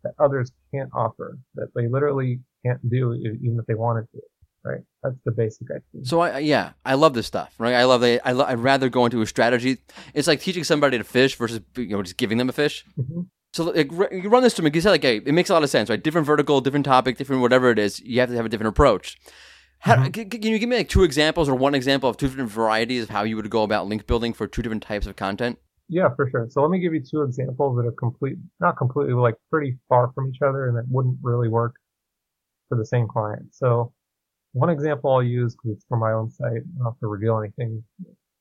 that 0.03 0.13
others 0.19 0.51
can't 0.73 0.89
offer, 0.93 1.37
that 1.55 1.67
they 1.75 1.87
literally 1.87 2.39
can't 2.65 2.89
do 2.89 3.13
even 3.13 3.57
if 3.59 3.65
they 3.65 3.75
wanted 3.75 4.07
to. 4.13 4.21
Right. 4.63 4.81
That's 5.03 5.15
the 5.23 5.31
basic 5.31 5.67
idea. 5.71 6.03
So 6.03 6.19
I 6.19 6.39
yeah, 6.39 6.71
I 6.83 6.95
love 6.95 7.13
this 7.13 7.25
stuff. 7.25 7.53
Right. 7.57 7.73
I 7.73 7.85
love 7.85 8.01
the 8.01 8.19
I 8.27 8.33
lo- 8.33 8.45
I'd 8.45 8.59
rather 8.59 8.89
go 8.89 9.05
into 9.05 9.21
a 9.21 9.25
strategy. 9.25 9.77
It's 10.13 10.27
like 10.27 10.41
teaching 10.41 10.65
somebody 10.65 10.97
to 10.97 11.03
fish 11.05 11.35
versus 11.35 11.61
you 11.77 11.87
know 11.87 12.03
just 12.03 12.17
giving 12.17 12.37
them 12.37 12.49
a 12.49 12.51
fish. 12.51 12.85
Mm-hmm. 12.99 13.21
So 13.53 13.63
like, 13.63 13.89
you 14.11 14.29
run 14.29 14.43
this 14.43 14.53
to 14.55 14.61
me. 14.61 14.69
You 14.73 14.81
said 14.81 14.91
like, 14.91 15.01
hey, 15.01 15.17
it 15.17 15.33
makes 15.33 15.49
a 15.49 15.53
lot 15.53 15.63
of 15.63 15.69
sense, 15.69 15.89
right? 15.89 16.03
Different 16.03 16.27
vertical, 16.27 16.61
different 16.61 16.85
topic, 16.85 17.17
different 17.17 17.41
whatever 17.41 17.71
it 17.71 17.79
is. 17.79 17.99
You 18.01 18.19
have 18.19 18.29
to 18.29 18.35
have 18.35 18.45
a 18.45 18.49
different 18.49 18.69
approach. 18.69 19.17
How, 19.79 19.95
mm-hmm. 19.95 20.11
can, 20.11 20.29
can 20.29 20.43
you 20.43 20.59
give 20.59 20.69
me 20.69 20.77
like 20.77 20.89
two 20.89 21.03
examples 21.03 21.47
or 21.47 21.55
one 21.55 21.73
example 21.73 22.09
of 22.09 22.17
two 22.17 22.27
different 22.27 22.51
varieties 22.51 23.03
of 23.03 23.09
how 23.09 23.23
you 23.23 23.35
would 23.37 23.49
go 23.49 23.63
about 23.63 23.87
link 23.87 24.05
building 24.07 24.33
for 24.33 24.45
two 24.47 24.61
different 24.61 24.83
types 24.83 25.07
of 25.07 25.15
content? 25.15 25.57
Yeah, 25.87 26.09
for 26.15 26.29
sure. 26.29 26.47
So 26.49 26.61
let 26.61 26.69
me 26.69 26.79
give 26.79 26.93
you 26.93 27.01
two 27.01 27.23
examples 27.23 27.77
that 27.77 27.87
are 27.87 27.93
complete, 27.93 28.37
not 28.59 28.77
completely, 28.77 29.13
like 29.13 29.35
pretty 29.49 29.77
far 29.87 30.11
from 30.13 30.29
each 30.29 30.41
other 30.41 30.67
and 30.67 30.77
that 30.77 30.85
wouldn't 30.89 31.17
really 31.23 31.47
work 31.47 31.75
for 32.67 32.77
the 32.77 32.85
same 32.85 33.07
client. 33.07 33.47
So 33.51 33.93
one 34.51 34.69
example 34.69 35.11
I'll 35.11 35.23
use 35.23 35.55
because 35.55 35.77
it's 35.77 35.85
for 35.87 35.97
my 35.97 36.11
own 36.11 36.29
site. 36.29 36.51
I 36.51 36.77
don't 36.77 36.85
have 36.85 36.99
to 36.99 37.07
reveal 37.07 37.39
anything 37.39 37.83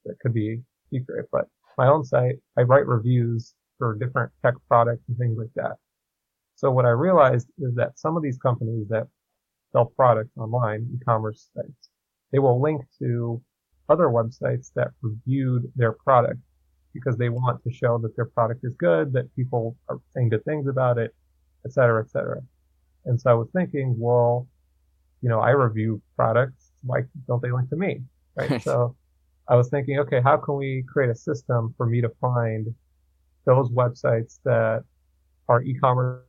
that 0.05 0.19
could 0.21 0.35
be 0.35 0.61
secret, 0.93 1.27
but 1.31 1.47
my 1.77 1.87
own 1.87 2.05
site, 2.05 2.37
I 2.59 2.63
write 2.63 2.87
reviews 2.87 3.55
for 3.79 3.95
different 3.95 4.33
tech 4.45 4.55
products 4.67 5.05
and 5.09 5.17
things 5.17 5.39
like 5.39 5.53
that. 5.55 5.77
So 6.57 6.71
what 6.73 6.85
I 6.85 6.91
realized 6.91 7.49
is 7.59 7.75
that 7.77 7.99
some 7.99 8.17
of 8.17 8.23
these 8.23 8.39
companies 8.39 8.89
that 8.89 9.07
sell 9.73 9.87
products 9.87 10.37
online, 10.37 10.89
e-commerce 10.95 11.51
sites, 11.55 11.89
they 12.33 12.39
will 12.39 12.61
link 12.61 12.83
to 12.99 13.41
other 13.89 14.07
websites 14.07 14.71
that 14.75 14.89
reviewed 15.03 15.71
their 15.77 15.93
product 15.93 16.39
because 16.93 17.17
they 17.17 17.29
want 17.29 17.63
to 17.63 17.73
show 17.73 17.99
that 17.99 18.15
their 18.17 18.27
product 18.27 18.61
is 18.65 18.75
good, 18.79 19.13
that 19.13 19.35
people 19.37 19.77
are 19.89 19.99
saying 20.13 20.29
good 20.29 20.45
things 20.45 20.67
about 20.67 20.99
it, 20.99 21.15
et 21.65 21.73
cetera, 21.73 22.03
et 22.03 22.11
cetera. 22.11 22.41
And 23.05 23.21
so 23.21 23.31
I 23.31 23.35
was 23.35 23.49
thinking, 23.55 23.95
well, 23.99 24.47
you 25.23 25.29
know, 25.29 25.41
I 25.41 25.51
review 25.51 26.01
products. 26.17 26.73
Why 26.83 27.01
don't 27.27 27.43
they 27.43 27.51
link 27.51 27.71
to 27.71 27.77
me? 27.77 28.03
Right. 28.37 28.63
so 28.63 28.97
I 29.49 29.57
was 29.57 29.69
thinking, 29.69 29.99
okay, 30.01 30.21
how 30.21 30.37
can 30.37 30.57
we 30.57 30.85
create 30.87 31.11
a 31.11 31.15
system 31.15 31.75
for 31.77 31.87
me 31.87 32.01
to 32.01 32.11
find 32.21 32.75
those 33.45 33.71
websites 33.71 34.41
that 34.45 34.85
are 35.49 35.63
e-commerce, 35.63 36.23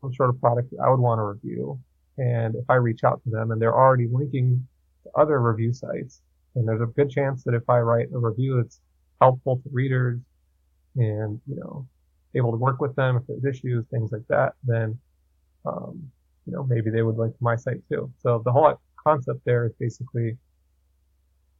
some 0.00 0.12
sort 0.14 0.30
of 0.30 0.40
product 0.40 0.72
I 0.82 0.88
would 0.88 0.98
want 0.98 1.18
to 1.18 1.24
review. 1.24 1.78
And 2.18 2.54
if 2.54 2.64
I 2.68 2.74
reach 2.74 3.04
out 3.04 3.22
to 3.24 3.30
them 3.30 3.50
and 3.50 3.60
they're 3.60 3.74
already 3.74 4.08
linking 4.10 4.66
to 5.04 5.10
other 5.20 5.40
review 5.40 5.72
sites, 5.72 6.22
and 6.54 6.68
there's 6.68 6.82
a 6.82 6.86
good 6.86 7.10
chance 7.10 7.44
that 7.44 7.54
if 7.54 7.68
I 7.68 7.80
write 7.80 8.08
a 8.12 8.18
review 8.18 8.56
that's 8.62 8.80
helpful 9.20 9.56
to 9.56 9.70
readers 9.72 10.20
and, 10.96 11.40
you 11.46 11.56
know, 11.56 11.86
able 12.34 12.50
to 12.50 12.58
work 12.58 12.80
with 12.80 12.94
them 12.96 13.16
if 13.16 13.22
there's 13.26 13.56
issues, 13.56 13.86
things 13.90 14.12
like 14.12 14.26
that, 14.28 14.54
then, 14.64 14.98
um, 15.64 16.10
you 16.46 16.52
know, 16.52 16.64
maybe 16.64 16.90
they 16.90 17.02
would 17.02 17.16
link 17.16 17.36
to 17.36 17.44
my 17.44 17.56
site 17.56 17.82
too. 17.88 18.12
So 18.18 18.42
the 18.44 18.52
whole 18.52 18.78
concept 19.02 19.40
there 19.44 19.64
is 19.66 19.72
basically 19.78 20.36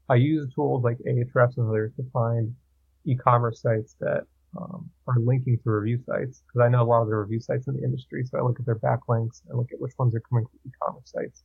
I 0.09 0.17
use 0.17 0.53
tools 0.55 0.85
like 0.85 0.99
Ahrefs 1.07 1.57
and 1.57 1.69
others 1.69 1.93
to 1.97 2.05
find 2.13 2.55
e-commerce 3.05 3.63
sites 3.63 3.97
that 4.01 4.25
um, 4.57 4.91
are 5.07 5.19
linking 5.19 5.59
to 5.59 5.71
review 5.71 5.99
sites 6.07 6.43
because 6.47 6.65
I 6.65 6.69
know 6.69 6.83
a 6.83 6.85
lot 6.85 7.03
of 7.03 7.09
the 7.09 7.17
review 7.17 7.41
sites 7.41 7.69
in 7.69 7.77
the 7.77 7.83
industry. 7.83 8.25
So 8.25 8.39
I 8.39 8.43
look 8.43 8.61
at 8.61 8.67
their 8.67 8.79
backlinks 8.79 9.43
and 9.49 9.59
look 9.59 9.73
at 9.73 9.81
which 9.81 9.93
ones 9.99 10.15
are 10.15 10.21
coming 10.21 10.45
from 10.45 10.59
e-commerce 10.67 11.11
sites. 11.11 11.43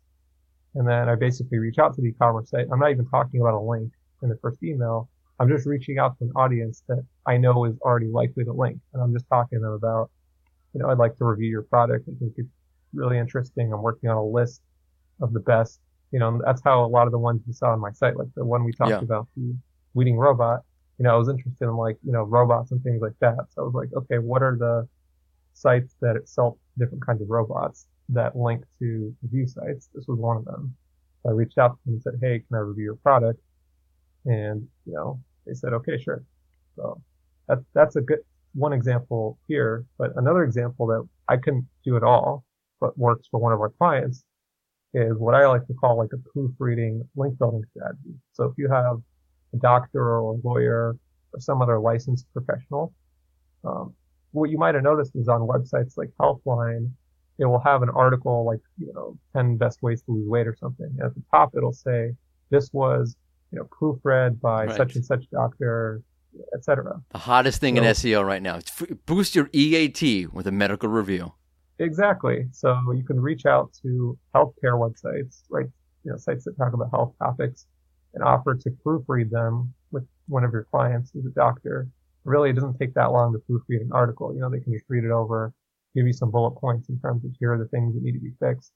And 0.76 0.88
then 0.88 1.10
I 1.10 1.16
basically 1.16 1.58
reach 1.58 1.80
out 1.80 1.96
to 1.96 2.02
the 2.02 2.10
e-commerce 2.10 2.50
site. 2.50 2.68
I'm 2.72 2.80
not 2.80 2.92
even 2.92 3.08
talking 3.08 3.42
about 3.42 3.54
a 3.54 3.60
link 3.60 3.92
in 4.22 4.30
the 4.30 4.38
first 4.38 4.62
email. 4.64 5.10
I'm 5.40 5.50
just 5.50 5.66
reaching 5.66 6.00
out 6.00 6.18
to 6.20 6.26
an 6.26 6.32
audience 6.36 6.84
that 6.88 7.04
I 7.26 7.38
know 7.38 7.66
is 7.66 7.78
already 7.82 8.08
likely 8.08 8.44
to 8.44 8.54
link. 8.54 8.80
And 8.94 9.02
I'm 9.02 9.14
just 9.14 9.28
talking 9.30 9.60
to 9.60 9.64
them 9.64 9.74
about, 9.74 10.10
you 10.74 10.82
know, 10.82 10.90
I'd 10.90 10.98
like 10.98 11.16
to 11.18 11.26
review 11.26 11.50
your 11.50 11.64
product. 11.64 12.10
I 12.10 12.14
think 12.20 12.34
it's 12.38 12.50
really 12.94 13.18
interesting. 13.18 13.72
I'm 13.72 13.82
working 13.82 14.10
on 14.10 14.18
a 14.18 14.26
list 14.26 14.62
of 15.22 15.34
the 15.34 15.40
best, 15.40 15.80
you 16.12 16.20
know, 16.20 16.40
that's 16.44 16.62
how 16.64 16.86
a 16.86 16.88
lot 16.88 17.08
of 17.08 17.12
the 17.12 17.20
ones 17.20 17.42
you 17.48 17.54
saw 17.54 17.72
on 17.72 17.80
my 17.80 17.92
site, 17.92 18.18
like 18.18 18.28
the 18.36 18.46
one 18.46 18.64
we 18.64 18.72
talked 18.72 18.92
yeah. 18.92 19.00
about, 19.00 19.28
the 19.36 19.56
weeding 19.94 20.18
robot, 20.18 20.62
you 20.98 21.04
know, 21.04 21.14
I 21.14 21.18
was 21.18 21.30
interested 21.30 21.66
in 21.66 21.76
like, 21.76 21.98
you 22.04 22.12
know, 22.12 22.24
robots 22.24 22.72
and 22.72 22.82
things 22.84 23.02
like 23.02 23.14
that. 23.22 23.38
So 23.50 23.62
I 23.62 23.66
was 23.66 23.74
like, 23.74 23.90
okay, 23.96 24.18
what 24.18 24.42
are 24.42 24.58
the 24.58 24.88
sites 25.54 25.96
that 26.02 26.16
sell 26.26 26.58
different 26.78 27.06
kinds 27.06 27.22
of 27.22 27.30
robots 27.30 27.88
that 28.10 28.36
link 28.36 28.64
to 28.80 29.16
review 29.22 29.48
sites? 29.48 29.90
This 29.94 30.06
was 30.08 30.20
one 30.20 30.38
of 30.38 30.46
them. 30.46 30.76
So 31.24 31.30
I 31.30 31.34
reached 31.34 31.58
out 31.58 31.72
to 31.72 31.78
them 31.86 31.94
and 31.96 32.02
said, 32.02 32.14
hey, 32.22 32.40
can 32.40 32.58
I 32.58 32.62
review 32.62 32.86
your 32.86 32.96
product? 32.96 33.40
And, 34.26 34.68
you 34.86 34.94
know, 34.94 35.20
they 35.46 35.54
said, 35.54 35.74
okay, 35.74 36.02
sure. 36.02 36.24
So 36.76 37.02
that's, 37.48 37.64
that's 37.74 37.96
a 37.96 38.02
good, 38.02 38.20
one 38.54 38.74
example 38.74 39.38
here, 39.48 39.86
but 40.00 40.12
another 40.16 40.44
example 40.44 40.88
that 40.88 41.08
I 41.28 41.38
couldn't 41.38 41.68
do 41.86 41.96
at 41.96 42.04
all, 42.04 42.44
but 42.82 42.98
works 42.98 43.28
for 43.30 43.40
one 43.40 43.54
of 43.54 43.62
our 43.62 43.70
clients 43.70 44.24
is 44.94 45.18
what 45.18 45.36
I 45.36 45.48
like 45.48 45.68
to 45.68 45.74
call 45.74 45.98
like 45.98 46.10
a 46.14 46.30
proofreading 46.32 47.08
link 47.16 47.38
building 47.38 47.64
strategy. 47.70 48.16
So 48.34 48.46
if 48.46 48.54
you 48.58 48.68
have 48.70 48.98
a 49.54 49.58
doctor 49.58 50.02
or 50.02 50.34
a 50.34 50.48
lawyer 50.48 50.96
or 51.34 51.40
some 51.40 51.62
other 51.62 51.80
licensed 51.80 52.26
professional, 52.34 52.94
um, 53.64 53.94
what 54.32 54.50
you 54.50 54.58
might 54.58 54.76
have 54.76 54.84
noticed 54.84 55.16
is 55.16 55.28
on 55.28 55.42
websites 55.42 55.98
like 55.98 56.10
Healthline, 56.20 56.92
it 57.40 57.46
will 57.46 57.60
have 57.60 57.82
an 57.82 57.90
article 57.90 58.46
like, 58.46 58.60
you 58.78 58.92
know, 58.94 59.18
10 59.34 59.58
best 59.58 59.82
ways 59.82 60.02
to 60.04 60.12
lose 60.12 60.28
weight 60.28 60.48
or 60.48 60.56
something. 60.56 60.88
And 60.98 61.02
at 61.02 61.16
the 61.16 61.22
top, 61.32 61.54
it'll 61.56 61.74
say, 61.74 62.14
this 62.50 62.72
was, 62.74 63.16
you 63.52 63.60
know, 63.60 63.66
proofread 63.66 64.40
by 64.42 64.66
right. 64.66 64.76
such 64.76 64.96
and 64.96 65.06
such 65.06 65.30
doctor, 65.30 66.02
etc. 66.56 67.02
The 67.10 67.18
hottest 67.20 67.62
thing 67.62 67.76
so, 67.76 67.84
in 67.84 67.90
SEO 67.90 68.26
right 68.26 68.42
now. 68.42 68.60
Boost 69.06 69.36
your 69.36 69.50
EAT 69.54 70.34
with 70.34 70.48
a 70.48 70.52
medical 70.52 70.90
review. 70.90 71.34
Exactly. 71.80 72.48
So 72.52 72.76
you 72.92 73.04
can 73.04 73.20
reach 73.20 73.46
out 73.46 73.72
to 73.84 74.18
healthcare 74.36 74.74
websites, 74.74 75.44
right? 75.50 75.68
You 76.04 76.12
know, 76.12 76.18
sites 76.18 76.46
that 76.46 76.58
talk 76.58 76.74
about 76.74 76.90
health 76.92 77.14
topics 77.20 77.68
and 78.18 78.28
offer 78.28 78.56
to 78.56 78.70
proofread 78.84 79.30
them 79.30 79.72
with 79.92 80.04
one 80.28 80.44
of 80.44 80.52
your 80.52 80.66
clients 80.72 81.12
who's 81.14 81.26
a 81.26 81.30
doctor. 81.30 81.88
Really, 82.24 82.50
it 82.50 82.54
doesn't 82.54 82.80
take 82.80 82.96
that 82.96 83.12
long 83.12 83.32
to 83.34 83.40
proofread 83.40 83.82
an 83.82 83.92
article. 83.94 84.34
You 84.34 84.42
know, 84.42 84.50
they 84.50 84.60
can 84.60 84.74
just 84.74 84.86
read 84.90 85.04
it 85.04 85.12
over, 85.12 85.54
give 85.96 86.08
you 86.08 86.14
some 86.14 86.32
bullet 86.32 86.60
points 86.60 86.90
in 86.90 87.00
terms 87.00 87.24
of 87.24 87.32
here 87.40 87.54
are 87.54 87.60
the 87.60 87.68
things 87.68 87.94
that 87.94 88.02
need 88.02 88.14
to 88.14 88.20
be 88.20 88.34
fixed. 88.40 88.72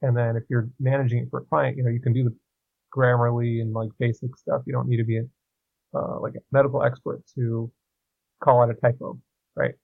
And 0.00 0.16
then 0.16 0.36
if 0.36 0.44
you're 0.48 0.70
managing 0.80 1.18
it 1.18 1.28
for 1.30 1.40
a 1.40 1.44
client, 1.44 1.76
you 1.76 1.84
know, 1.84 1.90
you 1.90 2.00
can 2.00 2.14
do 2.14 2.24
the 2.24 2.34
Grammarly 2.96 3.60
and 3.60 3.74
like 3.74 3.90
basic 3.98 4.34
stuff. 4.36 4.62
You 4.66 4.72
don't 4.72 4.88
need 4.88 4.96
to 4.96 5.04
be 5.04 5.18
a, 5.18 5.24
uh, 5.94 6.18
like 6.20 6.34
a 6.34 6.40
medical 6.50 6.82
expert 6.82 7.20
to 7.34 7.70
call 8.42 8.62
out 8.62 8.70
a 8.70 8.74
typo, 8.74 9.18
right? 9.54 9.74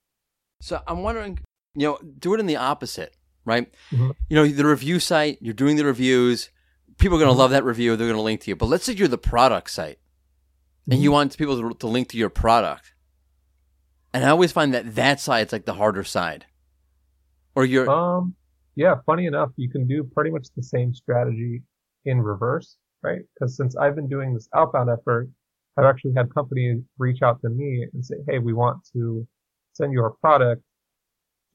So 0.62 0.80
I'm 0.86 1.02
wondering, 1.02 1.40
you 1.74 1.88
know, 1.88 1.98
do 2.18 2.32
it 2.32 2.40
in 2.40 2.46
the 2.46 2.56
opposite, 2.56 3.14
right? 3.44 3.70
Mm-hmm. 3.90 4.10
You 4.30 4.36
know, 4.36 4.46
the 4.46 4.64
review 4.64 4.98
site, 4.98 5.38
you're 5.42 5.52
doing 5.52 5.76
the 5.76 5.84
reviews. 5.84 6.48
People 6.98 7.16
are 7.16 7.20
going 7.20 7.28
to 7.28 7.32
mm-hmm. 7.32 7.40
love 7.40 7.50
that 7.50 7.64
review. 7.64 7.96
They're 7.96 8.06
going 8.06 8.16
to 8.16 8.22
link 8.22 8.42
to 8.42 8.50
you. 8.50 8.56
But 8.56 8.66
let's 8.66 8.84
say 8.84 8.92
you're 8.92 9.08
the 9.08 9.18
product 9.18 9.70
site 9.70 9.98
and 10.90 11.00
you 11.00 11.08
mm-hmm. 11.08 11.14
want 11.14 11.36
people 11.36 11.60
to, 11.60 11.74
to 11.78 11.86
link 11.86 12.08
to 12.08 12.16
your 12.16 12.30
product. 12.30 12.94
And 14.12 14.24
I 14.24 14.28
always 14.28 14.52
find 14.52 14.72
that 14.74 14.94
that 14.94 15.20
side's 15.20 15.52
like 15.52 15.64
the 15.64 15.74
harder 15.74 16.04
side. 16.04 16.46
Or 17.54 17.64
you're. 17.64 17.88
Um, 17.90 18.34
yeah, 18.76 18.96
funny 19.06 19.26
enough, 19.26 19.50
you 19.56 19.70
can 19.70 19.86
do 19.86 20.04
pretty 20.04 20.30
much 20.30 20.48
the 20.56 20.62
same 20.62 20.94
strategy 20.94 21.62
in 22.04 22.20
reverse, 22.20 22.76
right? 23.02 23.20
Because 23.34 23.56
since 23.56 23.76
I've 23.76 23.94
been 23.94 24.08
doing 24.08 24.34
this 24.34 24.48
outbound 24.54 24.90
effort, 24.90 25.28
I've 25.76 25.84
actually 25.84 26.12
had 26.16 26.32
companies 26.34 26.82
reach 26.98 27.22
out 27.22 27.40
to 27.42 27.48
me 27.48 27.86
and 27.92 28.04
say, 28.04 28.16
Hey, 28.28 28.38
we 28.38 28.52
want 28.52 28.86
to 28.92 29.26
send 29.72 29.92
you 29.92 30.02
our 30.02 30.10
product 30.20 30.62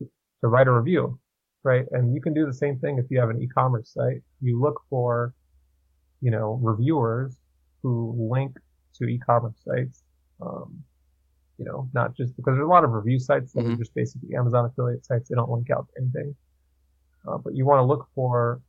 to 0.01 0.47
write 0.47 0.67
a 0.67 0.71
review, 0.71 1.19
right? 1.63 1.85
And 1.91 2.13
you 2.13 2.21
can 2.21 2.33
do 2.33 2.45
the 2.45 2.53
same 2.53 2.79
thing 2.79 2.97
if 2.97 3.05
you 3.09 3.19
have 3.19 3.29
an 3.29 3.41
e-commerce 3.41 3.91
site. 3.93 4.21
You 4.41 4.59
look 4.59 4.81
for, 4.89 5.33
you 6.21 6.31
know, 6.31 6.59
reviewers 6.61 7.35
who 7.81 8.29
link 8.31 8.57
to 8.95 9.05
e-commerce 9.05 9.55
sites. 9.65 10.03
Um, 10.41 10.83
you 11.57 11.65
know, 11.65 11.89
not 11.93 12.15
just 12.15 12.35
because 12.37 12.55
there's 12.55 12.65
a 12.65 12.69
lot 12.69 12.85
of 12.85 12.91
review 12.91 13.19
sites 13.19 13.51
that 13.51 13.61
mm-hmm. 13.61 13.73
are 13.73 13.77
just 13.77 13.93
basically 13.93 14.33
Amazon 14.35 14.65
affiliate 14.65 15.05
sites. 15.05 15.27
They 15.27 15.35
don't 15.35 15.49
link 15.49 15.69
out 15.69 15.87
to 15.89 16.01
anything. 16.01 16.35
Uh, 17.27 17.37
but 17.37 17.53
you 17.53 17.65
want 17.65 17.79
to 17.79 17.83
look 17.83 18.07
for, 18.15 18.61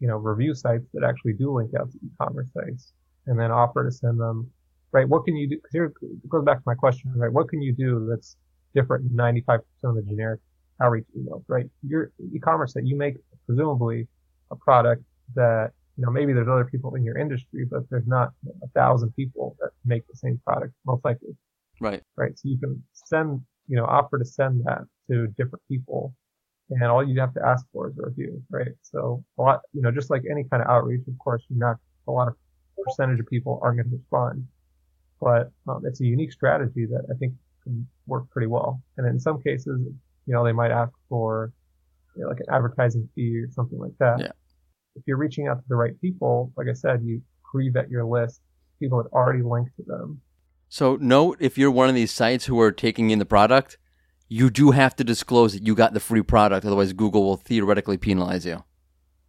you 0.00 0.08
know, 0.08 0.16
review 0.16 0.54
sites 0.54 0.84
that 0.92 1.04
actually 1.04 1.34
do 1.34 1.52
link 1.52 1.70
out 1.78 1.92
to 1.92 1.98
e-commerce 2.04 2.48
sites 2.52 2.92
and 3.26 3.38
then 3.38 3.52
offer 3.52 3.84
to 3.84 3.92
send 3.92 4.18
them, 4.18 4.50
right? 4.90 5.08
What 5.08 5.24
can 5.24 5.36
you 5.36 5.48
do? 5.48 5.60
Cause 5.60 5.70
here 5.72 5.84
it 6.02 6.28
goes 6.28 6.44
back 6.44 6.56
to 6.56 6.62
my 6.66 6.74
question, 6.74 7.12
right? 7.14 7.32
What 7.32 7.48
can 7.48 7.62
you 7.62 7.72
do 7.72 8.08
that's 8.10 8.36
different 8.74 9.04
than 9.08 9.16
95% 9.16 9.60
of 9.84 9.94
the 9.94 10.02
generic 10.02 10.40
outreach 10.82 11.06
emails, 11.16 11.44
right? 11.48 11.66
Your 11.86 12.10
e-commerce 12.34 12.72
that 12.74 12.86
you 12.86 12.96
make 12.96 13.16
presumably 13.46 14.08
a 14.50 14.56
product 14.56 15.02
that, 15.34 15.70
you 15.96 16.04
know, 16.04 16.10
maybe 16.10 16.32
there's 16.32 16.48
other 16.48 16.64
people 16.64 16.94
in 16.94 17.04
your 17.04 17.16
industry, 17.16 17.64
but 17.70 17.82
there's 17.90 18.06
not 18.06 18.30
a 18.62 18.68
thousand 18.68 19.14
people 19.14 19.56
that 19.60 19.70
make 19.84 20.06
the 20.08 20.16
same 20.16 20.40
product, 20.46 20.72
most 20.86 21.04
likely. 21.04 21.36
Right. 21.80 22.02
Right. 22.16 22.38
So 22.38 22.48
you 22.48 22.58
can 22.58 22.82
send, 22.92 23.40
you 23.68 23.76
know, 23.76 23.84
offer 23.84 24.18
to 24.18 24.24
send 24.24 24.62
that 24.64 24.82
to 25.10 25.28
different 25.38 25.62
people 25.68 26.14
and 26.70 26.84
all 26.84 27.06
you 27.06 27.20
have 27.20 27.34
to 27.34 27.44
ask 27.44 27.66
for 27.72 27.88
is 27.88 27.98
a 27.98 28.06
review, 28.06 28.42
right? 28.50 28.72
So 28.82 29.24
a 29.38 29.42
lot, 29.42 29.60
you 29.72 29.82
know, 29.82 29.90
just 29.90 30.10
like 30.10 30.22
any 30.30 30.44
kind 30.44 30.62
of 30.62 30.68
outreach, 30.68 31.02
of 31.06 31.18
course, 31.18 31.42
you're 31.48 31.58
not, 31.58 31.76
a 32.08 32.10
lot 32.10 32.28
of 32.28 32.34
percentage 32.84 33.20
of 33.20 33.26
people 33.26 33.60
aren't 33.62 33.78
going 33.78 33.90
to 33.90 33.96
respond, 33.96 34.46
but 35.20 35.50
um, 35.68 35.82
it's 35.84 36.00
a 36.00 36.06
unique 36.06 36.32
strategy 36.32 36.86
that 36.86 37.04
I 37.10 37.14
think 37.18 37.34
can 37.62 37.86
work 38.06 38.28
pretty 38.30 38.46
well. 38.46 38.82
And 38.96 39.06
in 39.06 39.20
some 39.20 39.42
cases, 39.42 39.80
you 40.26 40.34
know, 40.34 40.44
they 40.44 40.52
might 40.52 40.70
ask 40.70 40.92
for 41.08 41.52
you 42.16 42.22
know, 42.22 42.28
like 42.28 42.40
an 42.40 42.54
advertising 42.54 43.08
fee 43.14 43.38
or 43.38 43.50
something 43.50 43.78
like 43.78 43.96
that. 43.98 44.20
Yeah. 44.20 44.32
If 44.94 45.04
you're 45.06 45.16
reaching 45.16 45.48
out 45.48 45.54
to 45.54 45.64
the 45.68 45.76
right 45.76 45.98
people, 46.00 46.52
like 46.56 46.66
I 46.68 46.74
said, 46.74 47.02
you 47.02 47.22
pre-vet 47.50 47.90
your 47.90 48.04
list, 48.04 48.40
people 48.78 49.02
that 49.02 49.08
already 49.10 49.42
linked 49.42 49.74
to 49.76 49.82
them. 49.86 50.20
So 50.68 50.96
note 50.96 51.38
if 51.40 51.58
you're 51.58 51.70
one 51.70 51.88
of 51.88 51.94
these 51.94 52.12
sites 52.12 52.46
who 52.46 52.60
are 52.60 52.72
taking 52.72 53.10
in 53.10 53.18
the 53.18 53.24
product, 53.24 53.78
you 54.28 54.50
do 54.50 54.70
have 54.70 54.96
to 54.96 55.04
disclose 55.04 55.52
that 55.52 55.66
you 55.66 55.74
got 55.74 55.92
the 55.92 56.00
free 56.00 56.22
product. 56.22 56.64
Otherwise, 56.64 56.92
Google 56.92 57.24
will 57.24 57.36
theoretically 57.36 57.98
penalize 57.98 58.46
you. 58.46 58.64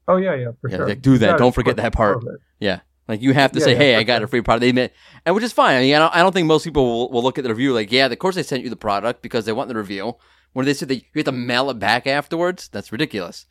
Oh 0.08 0.18
yeah, 0.18 0.36
yeah, 0.36 0.48
for 0.62 0.70
yeah, 0.70 0.78
sure. 0.78 0.88
Like, 0.88 1.02
do 1.02 1.18
that. 1.18 1.38
Don't 1.38 1.54
forget 1.54 1.76
that 1.78 1.94
part. 1.94 2.24
Yeah. 2.60 2.80
Like 3.08 3.22
you 3.22 3.34
have 3.34 3.52
to 3.52 3.60
yeah, 3.60 3.66
say, 3.66 3.72
yeah, 3.74 3.78
"Hey, 3.78 3.96
I 3.96 4.04
got 4.04 4.20
sure. 4.20 4.26
a 4.26 4.28
free 4.30 4.42
product." 4.42 4.62
They 4.62 4.70
admit, 4.70 4.94
and 5.26 5.36
which 5.36 5.44
is 5.44 5.52
fine. 5.52 5.76
I 5.76 5.82
mean, 5.82 5.94
I 5.94 6.00
don't, 6.00 6.16
I 6.16 6.20
don't 6.20 6.32
think 6.32 6.48
most 6.48 6.64
people 6.64 6.86
will, 6.86 7.12
will, 7.12 7.22
look 7.22 7.38
at 7.38 7.44
the 7.44 7.50
review 7.50 7.74
like, 7.74 7.92
"Yeah, 7.92 8.06
of 8.06 8.18
course 8.18 8.36
they 8.36 8.44
sent 8.44 8.64
you 8.64 8.70
the 8.70 8.78
product 8.78 9.22
because 9.22 9.44
they 9.44 9.52
want 9.52 9.68
the 9.68 9.76
review." 9.76 10.16
When 10.54 10.66
they 10.66 10.74
say 10.74 10.86
that 10.86 10.96
you 10.96 11.02
have 11.16 11.26
to 11.26 11.32
mail 11.32 11.70
it 11.70 11.80
back 11.80 12.08
afterwards, 12.08 12.70
that's 12.70 12.92
ridiculous. 12.92 13.46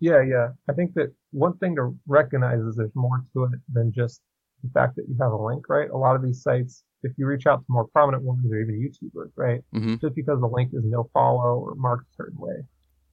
Yeah, 0.00 0.22
yeah. 0.22 0.48
I 0.68 0.72
think 0.72 0.94
that 0.94 1.12
one 1.32 1.56
thing 1.58 1.76
to 1.76 1.96
recognize 2.06 2.60
is 2.60 2.76
there's 2.76 2.94
more 2.94 3.24
to 3.32 3.44
it 3.44 3.60
than 3.72 3.92
just 3.92 4.20
the 4.62 4.70
fact 4.70 4.96
that 4.96 5.06
you 5.08 5.16
have 5.20 5.32
a 5.32 5.36
link, 5.36 5.68
right? 5.68 5.90
A 5.90 5.96
lot 5.96 6.16
of 6.16 6.22
these 6.22 6.42
sites, 6.42 6.84
if 7.02 7.12
you 7.16 7.26
reach 7.26 7.46
out 7.46 7.58
to 7.58 7.64
more 7.68 7.86
prominent 7.88 8.22
ones 8.22 8.44
or 8.50 8.60
even 8.60 8.80
YouTubers, 8.80 9.30
right? 9.36 9.60
Mm-hmm. 9.74 9.96
Just 10.00 10.14
because 10.14 10.40
the 10.40 10.48
link 10.48 10.70
is 10.72 10.82
no 10.84 11.08
follow 11.12 11.58
or 11.58 11.74
marked 11.76 12.06
a 12.12 12.14
certain 12.14 12.38
way, 12.38 12.54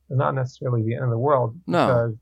is 0.09 0.17
not 0.17 0.35
necessarily 0.35 0.83
the 0.83 0.95
end 0.95 1.05
of 1.05 1.09
the 1.09 1.17
world. 1.17 1.59
No. 1.67 1.87
Because 1.87 2.15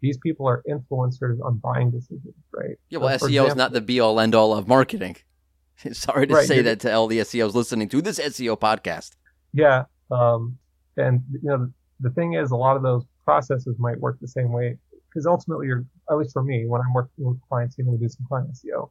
these 0.00 0.18
people 0.18 0.46
are 0.48 0.62
influencers 0.68 1.38
on 1.44 1.58
buying 1.58 1.90
decisions, 1.90 2.34
right? 2.52 2.76
Yeah, 2.90 2.98
well, 2.98 3.18
so 3.18 3.26
SEO 3.26 3.48
is 3.48 3.56
not 3.56 3.72
the 3.72 3.80
be 3.80 4.00
all 4.00 4.20
end 4.20 4.34
all 4.34 4.56
of 4.56 4.68
marketing. 4.68 5.16
Sorry 5.92 6.26
to 6.26 6.34
right, 6.34 6.46
say 6.46 6.60
that 6.62 6.80
to 6.80 6.92
all 6.92 7.06
the 7.06 7.18
SEOs 7.18 7.54
listening 7.54 7.88
to 7.88 8.02
this 8.02 8.18
SEO 8.18 8.58
podcast. 8.58 9.12
Yeah. 9.52 9.84
Um, 10.10 10.58
and, 10.96 11.22
you 11.32 11.48
know, 11.48 11.70
the, 12.00 12.10
thing 12.10 12.34
is, 12.34 12.50
a 12.50 12.56
lot 12.56 12.76
of 12.76 12.82
those 12.82 13.04
processes 13.24 13.76
might 13.78 13.98
work 13.98 14.18
the 14.20 14.28
same 14.28 14.52
way 14.52 14.76
because 15.08 15.26
ultimately 15.26 15.66
you're, 15.66 15.84
at 16.10 16.16
least 16.16 16.32
for 16.32 16.42
me, 16.42 16.66
when 16.66 16.80
I'm 16.80 16.92
working 16.92 17.24
with 17.24 17.40
clients, 17.48 17.76
you 17.78 17.84
know, 17.84 17.92
we 17.92 17.98
do 17.98 18.08
some 18.08 18.26
client 18.26 18.50
SEO, 18.52 18.90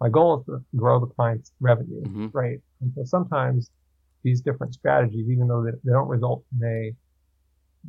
my 0.00 0.08
goal 0.08 0.40
is 0.40 0.46
to 0.46 0.64
grow 0.76 0.98
the 0.98 1.06
client's 1.06 1.52
revenue, 1.60 2.02
mm-hmm. 2.02 2.26
right? 2.32 2.58
And 2.80 2.92
so 2.94 3.04
sometimes 3.04 3.70
these 4.22 4.40
different 4.40 4.74
strategies, 4.74 5.28
even 5.28 5.48
though 5.48 5.62
they, 5.64 5.70
they 5.84 5.92
don't 5.92 6.08
result 6.08 6.44
in 6.58 6.66
a, 6.66 6.92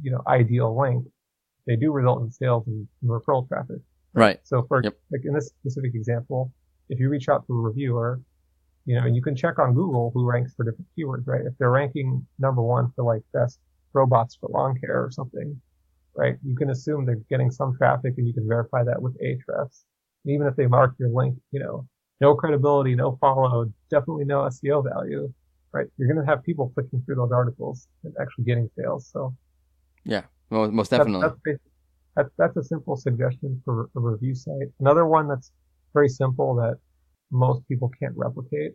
you 0.01 0.11
know, 0.11 0.21
ideal 0.27 0.79
link, 0.79 1.05
they 1.65 1.75
do 1.75 1.91
result 1.91 2.21
in 2.21 2.31
sales 2.31 2.67
and, 2.67 2.87
and 3.01 3.11
referral 3.11 3.47
traffic. 3.47 3.77
Right? 4.13 4.25
right. 4.25 4.39
So 4.43 4.63
for, 4.67 4.81
yep. 4.83 4.97
like 5.11 5.21
in 5.25 5.33
this 5.33 5.47
specific 5.47 5.95
example, 5.95 6.51
if 6.89 6.99
you 6.99 7.09
reach 7.09 7.29
out 7.29 7.47
to 7.47 7.53
a 7.53 7.61
reviewer, 7.61 8.19
you 8.85 8.99
know, 8.99 9.05
you 9.05 9.21
can 9.21 9.35
check 9.35 9.59
on 9.59 9.73
Google 9.73 10.11
who 10.13 10.25
ranks 10.25 10.53
for 10.55 10.63
different 10.65 10.87
keywords, 10.97 11.23
right? 11.25 11.45
If 11.45 11.53
they're 11.57 11.71
ranking 11.71 12.25
number 12.39 12.61
one 12.61 12.91
for 12.95 13.03
like 13.03 13.21
best 13.33 13.59
robots 13.93 14.35
for 14.35 14.49
lawn 14.49 14.77
care 14.79 15.03
or 15.03 15.11
something, 15.11 15.59
right? 16.15 16.35
You 16.45 16.55
can 16.55 16.69
assume 16.69 17.05
they're 17.05 17.21
getting 17.29 17.51
some 17.51 17.77
traffic 17.77 18.15
and 18.17 18.27
you 18.27 18.33
can 18.33 18.47
verify 18.47 18.83
that 18.83 19.01
with 19.01 19.17
Ahrefs. 19.21 19.83
And 20.25 20.33
Even 20.33 20.47
if 20.47 20.55
they 20.55 20.67
mark 20.67 20.95
your 20.99 21.09
link, 21.09 21.37
you 21.51 21.59
know, 21.59 21.87
no 22.19 22.35
credibility, 22.35 22.95
no 22.95 23.17
follow, 23.21 23.71
definitely 23.89 24.25
no 24.25 24.41
SEO 24.41 24.83
value, 24.83 25.31
right? 25.71 25.87
You're 25.97 26.07
going 26.07 26.23
to 26.23 26.29
have 26.29 26.43
people 26.43 26.71
clicking 26.73 27.01
through 27.05 27.15
those 27.15 27.31
articles 27.31 27.87
and 28.03 28.13
actually 28.19 28.45
getting 28.45 28.69
sales. 28.77 29.09
So 29.11 29.33
yeah, 30.03 30.23
well, 30.49 30.69
most 30.71 30.91
definitely. 30.91 31.21
That's, 31.21 31.39
that's, 31.45 31.59
that's, 32.15 32.29
that's 32.37 32.57
a 32.57 32.63
simple 32.63 32.97
suggestion 32.97 33.61
for 33.63 33.89
a 33.95 33.99
review 33.99 34.35
site. 34.35 34.67
Another 34.79 35.05
one 35.05 35.27
that's 35.27 35.51
very 35.93 36.09
simple 36.09 36.55
that 36.55 36.77
most 37.33 37.67
people 37.67 37.91
can't 37.99 38.13
replicate 38.15 38.73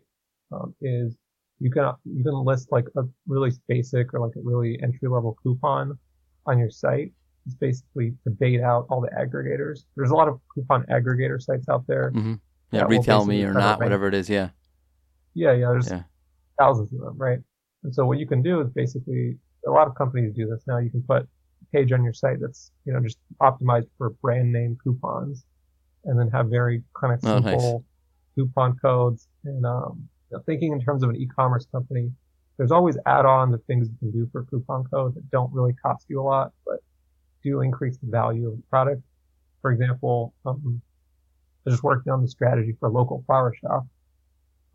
um, 0.51 0.75
is 0.81 1.15
you 1.59 1.71
can 1.71 1.91
you 2.05 2.23
can 2.23 2.33
list 2.45 2.71
like 2.71 2.85
a 2.97 3.03
really 3.27 3.51
basic 3.67 4.13
or 4.13 4.19
like 4.19 4.35
a 4.35 4.41
really 4.43 4.79
entry 4.81 5.09
level 5.09 5.35
coupon 5.41 5.97
on 6.45 6.59
your 6.59 6.69
site. 6.69 7.11
It's 7.45 7.55
basically 7.55 8.13
to 8.25 8.31
bait 8.31 8.61
out 8.61 8.85
all 8.89 9.01
the 9.01 9.09
aggregators. 9.09 9.85
There's 9.95 10.11
a 10.11 10.15
lot 10.15 10.27
of 10.27 10.39
coupon 10.53 10.85
aggregator 10.91 11.41
sites 11.41 11.67
out 11.69 11.85
there. 11.87 12.11
Mm-hmm. 12.11 12.35
Yeah, 12.71 12.83
retail 12.83 13.25
me 13.25 13.43
or 13.43 13.53
not, 13.53 13.79
whatever 13.79 14.07
it 14.07 14.13
is. 14.13 14.29
Yeah. 14.29 14.49
Yeah, 15.33 15.53
yeah. 15.53 15.69
There's 15.71 15.89
yeah. 15.89 16.03
thousands 16.59 16.93
of 16.93 16.99
them, 16.99 17.17
right? 17.17 17.39
And 17.83 17.93
so 17.93 18.05
what 18.05 18.19
you 18.19 18.27
can 18.27 18.41
do 18.41 18.61
is 18.61 18.69
basically 18.69 19.37
a 19.67 19.71
lot 19.71 19.87
of 19.87 19.95
companies 19.95 20.33
do 20.35 20.47
this 20.47 20.63
now. 20.67 20.77
You 20.77 20.91
can 20.91 21.01
put 21.01 21.23
a 21.23 21.27
page 21.73 21.91
on 21.91 22.03
your 22.03 22.13
site 22.13 22.37
that's 22.39 22.71
you 22.85 22.93
know 22.93 22.99
just 22.99 23.17
optimized 23.41 23.87
for 23.97 24.11
brand 24.21 24.51
name 24.51 24.77
coupons, 24.83 25.45
and 26.05 26.19
then 26.19 26.29
have 26.29 26.47
very 26.49 26.83
kind 26.99 27.13
of 27.13 27.21
simple. 27.21 27.49
Oh, 27.49 27.73
nice 27.73 27.83
coupon 28.39 28.77
codes 28.79 29.27
and 29.43 29.65
um, 29.65 30.07
you 30.31 30.37
know, 30.37 30.43
thinking 30.45 30.71
in 30.71 30.81
terms 30.81 31.03
of 31.03 31.09
an 31.09 31.15
e-commerce 31.17 31.65
company, 31.71 32.11
there's 32.57 32.71
always 32.71 32.97
add-on 33.05 33.51
the 33.51 33.57
things 33.59 33.89
you 33.89 33.97
can 33.99 34.11
do 34.11 34.29
for 34.31 34.43
coupon 34.45 34.83
code 34.85 35.15
that 35.15 35.29
don't 35.29 35.51
really 35.53 35.73
cost 35.73 36.05
you 36.07 36.21
a 36.21 36.23
lot, 36.23 36.51
but 36.65 36.79
do 37.43 37.61
increase 37.61 37.97
the 37.97 38.09
value 38.09 38.47
of 38.49 38.55
the 38.57 38.63
product. 38.69 39.01
For 39.61 39.71
example, 39.71 40.33
um, 40.45 40.81
I 41.65 41.69
just 41.71 41.83
working 41.83 42.11
on 42.11 42.21
the 42.21 42.27
strategy 42.27 42.75
for 42.79 42.87
a 42.87 42.91
local 42.91 43.23
flower 43.25 43.53
shop. 43.53 43.85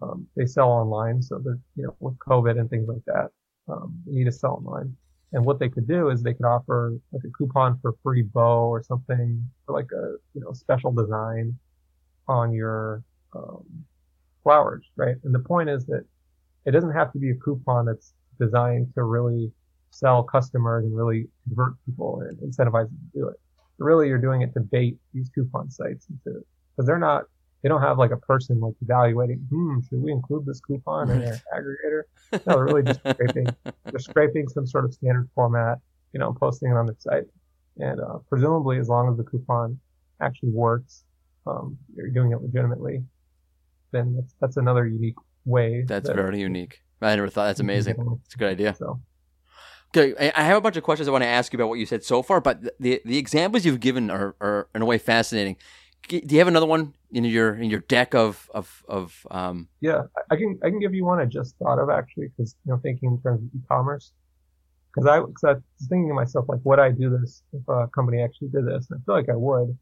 Um, 0.02 0.26
they 0.36 0.46
sell 0.46 0.68
online, 0.68 1.22
so 1.22 1.38
they're, 1.38 1.58
you 1.76 1.84
know, 1.84 1.96
with 2.00 2.18
COVID 2.18 2.58
and 2.58 2.68
things 2.68 2.88
like 2.88 3.04
that, 3.06 3.30
um, 3.68 3.94
they 4.06 4.12
need 4.12 4.24
to 4.24 4.32
sell 4.32 4.54
online. 4.54 4.94
And 5.32 5.44
what 5.44 5.58
they 5.58 5.68
could 5.68 5.88
do 5.88 6.10
is 6.10 6.22
they 6.22 6.34
could 6.34 6.46
offer 6.46 6.94
like 7.12 7.22
a 7.24 7.30
coupon 7.36 7.78
for 7.80 7.94
free 8.02 8.22
bow 8.22 8.68
or 8.68 8.82
something, 8.82 9.50
or 9.66 9.74
like 9.74 9.90
a, 9.92 10.16
you 10.34 10.40
know, 10.42 10.52
special 10.52 10.92
design 10.92 11.58
on 12.28 12.52
your, 12.52 13.02
um, 13.34 13.64
flowers, 14.42 14.84
right? 14.96 15.16
And 15.24 15.34
the 15.34 15.40
point 15.40 15.68
is 15.68 15.86
that 15.86 16.04
it 16.66 16.70
doesn't 16.70 16.92
have 16.92 17.12
to 17.12 17.18
be 17.18 17.30
a 17.30 17.34
coupon 17.34 17.86
that's 17.86 18.14
designed 18.38 18.92
to 18.94 19.04
really 19.04 19.52
sell 19.90 20.22
customers 20.22 20.84
and 20.84 20.96
really 20.96 21.28
convert 21.46 21.74
people 21.86 22.20
and 22.20 22.36
incentivize 22.38 22.88
them 22.88 22.98
to 23.12 23.18
do 23.18 23.28
it. 23.28 23.40
But 23.78 23.84
really, 23.84 24.08
you're 24.08 24.18
doing 24.18 24.42
it 24.42 24.52
to 24.54 24.60
bait 24.60 24.96
these 25.12 25.28
coupon 25.34 25.70
sites 25.70 26.06
into 26.08 26.44
because 26.74 26.86
they're 26.86 26.98
not 26.98 27.24
they 27.64 27.70
don't 27.70 27.80
have 27.80 27.98
like 27.98 28.10
a 28.10 28.18
person 28.18 28.60
like 28.60 28.74
evaluating, 28.82 29.38
hmm, 29.50 29.78
should 29.88 30.02
we 30.02 30.12
include 30.12 30.44
this 30.44 30.60
coupon 30.60 31.10
in 31.10 31.24
our 31.24 31.32
aggregator? 31.56 32.02
No, 32.32 32.56
they're 32.56 32.64
really 32.64 32.82
just 32.82 33.00
scraping. 33.00 33.46
They're 33.86 33.98
scraping 33.98 34.48
some 34.48 34.66
sort 34.66 34.84
of 34.84 34.92
standard 34.92 35.30
format, 35.34 35.78
you 36.12 36.20
know, 36.20 36.34
posting 36.34 36.70
it 36.70 36.74
on 36.74 36.84
their 36.84 36.96
site. 36.98 37.24
And 37.78 38.02
uh, 38.02 38.18
presumably, 38.28 38.78
as 38.78 38.90
long 38.90 39.10
as 39.10 39.16
the 39.16 39.24
coupon 39.24 39.80
actually 40.20 40.50
works, 40.50 41.04
um, 41.46 41.78
you're 41.96 42.10
doing 42.10 42.32
it 42.32 42.42
legitimately, 42.42 43.02
then 43.94 44.14
that's, 44.16 44.34
that's 44.40 44.56
another 44.56 44.86
unique 44.86 45.16
way. 45.44 45.84
That's 45.86 46.08
that- 46.08 46.16
very 46.16 46.40
unique. 46.40 46.80
I 47.02 47.14
never 47.16 47.28
thought 47.28 47.46
that's 47.46 47.60
amazing. 47.60 47.96
It's 48.24 48.34
a 48.34 48.38
good 48.38 48.48
idea. 48.48 48.74
So, 48.78 49.00
Okay, 49.96 50.14
I- 50.34 50.42
have 50.42 50.56
a 50.56 50.60
bunch 50.60 50.76
of 50.76 50.82
questions 50.82 51.06
I 51.08 51.12
want 51.12 51.22
to 51.22 51.28
ask 51.28 51.52
you 51.52 51.56
about 51.58 51.68
what 51.68 51.78
you 51.78 51.86
said 51.86 52.02
so 52.02 52.22
far, 52.22 52.40
but 52.40 52.62
the 52.80 53.00
the 53.04 53.18
examples 53.18 53.64
you've 53.64 53.80
given 53.80 54.10
are, 54.10 54.34
are 54.40 54.68
in 54.74 54.82
a 54.82 54.86
way 54.86 54.98
fascinating. 54.98 55.56
Do 56.08 56.20
you 56.28 56.38
have 56.38 56.48
another 56.48 56.66
one 56.66 56.94
in 57.12 57.24
your 57.24 57.54
in 57.54 57.70
your 57.70 57.80
deck 57.80 58.14
of 58.14 58.50
of 58.54 58.82
of 58.88 59.26
um, 59.30 59.68
yeah, 59.80 60.02
I- 60.16 60.34
I 60.34 60.36
can 60.36 60.58
I 60.64 60.70
can 60.70 60.80
give 60.80 60.94
you 60.94 61.04
one 61.04 61.18
I 61.20 61.26
just 61.26 61.56
thought 61.58 61.78
of 61.78 61.90
actually 61.90 62.28
because 62.28 62.56
you 62.64 62.72
know 62.72 62.78
thinking 62.82 63.10
in 63.12 63.20
terms 63.22 63.40
of 63.42 63.48
e-commerce. 63.60 64.12
Because 64.94 65.08
I, 65.08 65.18
cause 65.20 65.44
I 65.44 65.52
was 65.54 65.88
thinking 65.88 66.08
to 66.08 66.14
myself, 66.14 66.46
like, 66.48 66.60
would 66.64 66.78
I 66.78 66.90
do 66.92 67.10
this 67.10 67.42
if 67.52 67.62
a 67.68 67.88
company 67.88 68.22
actually 68.22 68.48
did 68.48 68.64
this? 68.66 68.86
And 68.90 69.00
I 69.00 69.04
feel 69.04 69.14
like 69.16 69.28
I 69.28 69.34
would. 69.36 69.76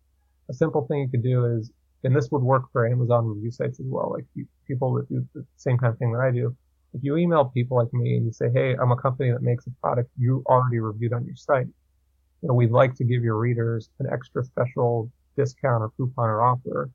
A 0.48 0.54
simple 0.54 0.86
thing 0.86 1.00
you 1.00 1.08
could 1.08 1.22
do 1.22 1.44
is, 1.56 1.70
and 2.04 2.14
this 2.14 2.30
would 2.30 2.42
work 2.42 2.64
for 2.72 2.86
Amazon 2.86 3.26
review 3.26 3.50
sites 3.50 3.80
as 3.80 3.86
well, 3.86 4.12
like 4.12 4.24
people 4.66 4.94
that 4.94 5.08
do 5.08 5.26
the 5.34 5.44
same 5.56 5.78
kind 5.78 5.92
of 5.92 5.98
thing 5.98 6.12
that 6.12 6.20
I 6.20 6.30
do. 6.30 6.56
If 6.94 7.02
you 7.02 7.16
email 7.16 7.46
people 7.46 7.76
like 7.78 7.92
me 7.92 8.16
and 8.16 8.26
you 8.26 8.32
say, 8.32 8.50
hey, 8.52 8.74
I'm 8.74 8.92
a 8.92 8.96
company 8.96 9.30
that 9.30 9.42
makes 9.42 9.66
a 9.66 9.70
product 9.80 10.10
you 10.18 10.42
already 10.46 10.78
reviewed 10.78 11.12
on 11.12 11.24
your 11.24 11.36
site, 11.36 11.66
you 11.66 12.48
know, 12.48 12.54
we'd 12.54 12.70
like 12.70 12.94
to 12.96 13.04
give 13.04 13.22
your 13.22 13.36
readers 13.38 13.88
an 14.00 14.06
extra 14.12 14.44
special 14.44 15.10
discount 15.36 15.82
or 15.82 15.90
coupon 15.96 16.28
or 16.28 16.42
offer. 16.42 16.90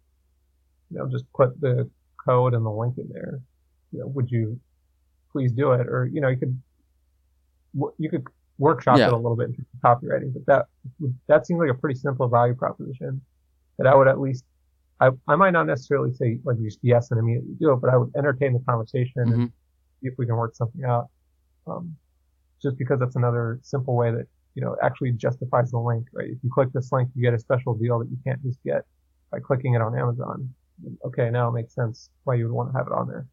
You 0.91 0.99
know, 0.99 1.07
just 1.07 1.25
put 1.33 1.59
the 1.59 1.89
code 2.23 2.53
and 2.53 2.65
the 2.65 2.69
link 2.69 2.97
in 2.97 3.09
there. 3.11 3.39
You 3.91 3.99
know, 3.99 4.07
would 4.07 4.29
you 4.29 4.59
please 5.31 5.51
do 5.51 5.71
it? 5.71 5.87
Or, 5.87 6.05
you 6.05 6.21
know, 6.21 6.27
you 6.27 6.37
could, 6.37 6.61
you 7.97 8.09
could 8.09 8.25
workshop 8.57 8.97
Yeah. 8.97 9.07
it 9.07 9.13
a 9.13 9.17
little 9.17 9.35
bit 9.35 9.49
in 9.49 9.55
terms 9.55 9.67
of 9.73 9.79
copywriting, 9.81 10.33
but 10.33 10.45
that, 10.45 10.65
that 11.27 11.45
seems 11.45 11.59
like 11.59 11.69
a 11.69 11.73
pretty 11.73 11.97
simple 11.97 12.27
value 12.27 12.55
proposition 12.55 13.21
that 13.77 13.87
I 13.87 13.95
would 13.95 14.07
at 14.07 14.19
least, 14.19 14.43
I, 14.99 15.09
I 15.27 15.35
might 15.35 15.51
not 15.51 15.67
necessarily 15.67 16.13
say 16.13 16.39
like 16.43 16.57
just 16.61 16.79
yes 16.81 17.11
and 17.11 17.19
immediately 17.19 17.53
do 17.59 17.71
it, 17.73 17.81
but 17.81 17.91
I 17.91 17.97
would 17.97 18.11
entertain 18.17 18.53
the 18.53 18.59
conversation 18.67 19.13
and 19.17 19.31
Mhm. 19.31 19.47
see 20.01 20.07
if 20.07 20.15
we 20.17 20.25
can 20.25 20.35
work 20.35 20.55
something 20.55 20.83
out. 20.83 21.09
Um, 21.67 21.95
just 22.61 22.77
because 22.77 22.99
that's 22.99 23.15
another 23.15 23.59
simple 23.61 23.95
way 23.95 24.11
that, 24.11 24.25
you 24.55 24.63
know, 24.63 24.75
actually 24.81 25.11
justifies 25.11 25.69
the 25.71 25.77
link, 25.77 26.07
right? 26.13 26.29
If 26.29 26.37
you 26.43 26.49
click 26.51 26.69
this 26.73 26.91
link, 26.91 27.09
you 27.13 27.21
get 27.21 27.33
a 27.33 27.39
special 27.39 27.75
deal 27.75 27.99
that 27.99 28.09
you 28.09 28.17
can't 28.25 28.41
just 28.41 28.57
get 28.63 28.81
by 29.31 29.39
clicking 29.39 29.75
it 29.75 29.81
on 29.81 29.97
Amazon. 29.97 30.53
Okay, 31.05 31.29
now 31.29 31.49
it 31.49 31.51
makes 31.51 31.75
sense 31.75 32.09
why 32.23 32.35
you 32.35 32.45
would 32.45 32.53
want 32.53 32.71
to 32.71 32.77
have 32.77 32.87
it 32.87 32.93
on 32.93 33.07
there. 33.07 33.27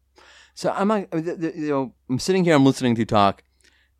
So 0.53 0.71
I'm, 0.71 0.91
uh, 0.91 1.03
you 1.13 1.69
know, 1.69 1.95
I'm 2.09 2.19
sitting 2.19 2.43
here, 2.43 2.55
I'm 2.55 2.65
listening 2.65 2.95
to 2.95 3.01
you 3.01 3.05
talk, 3.05 3.43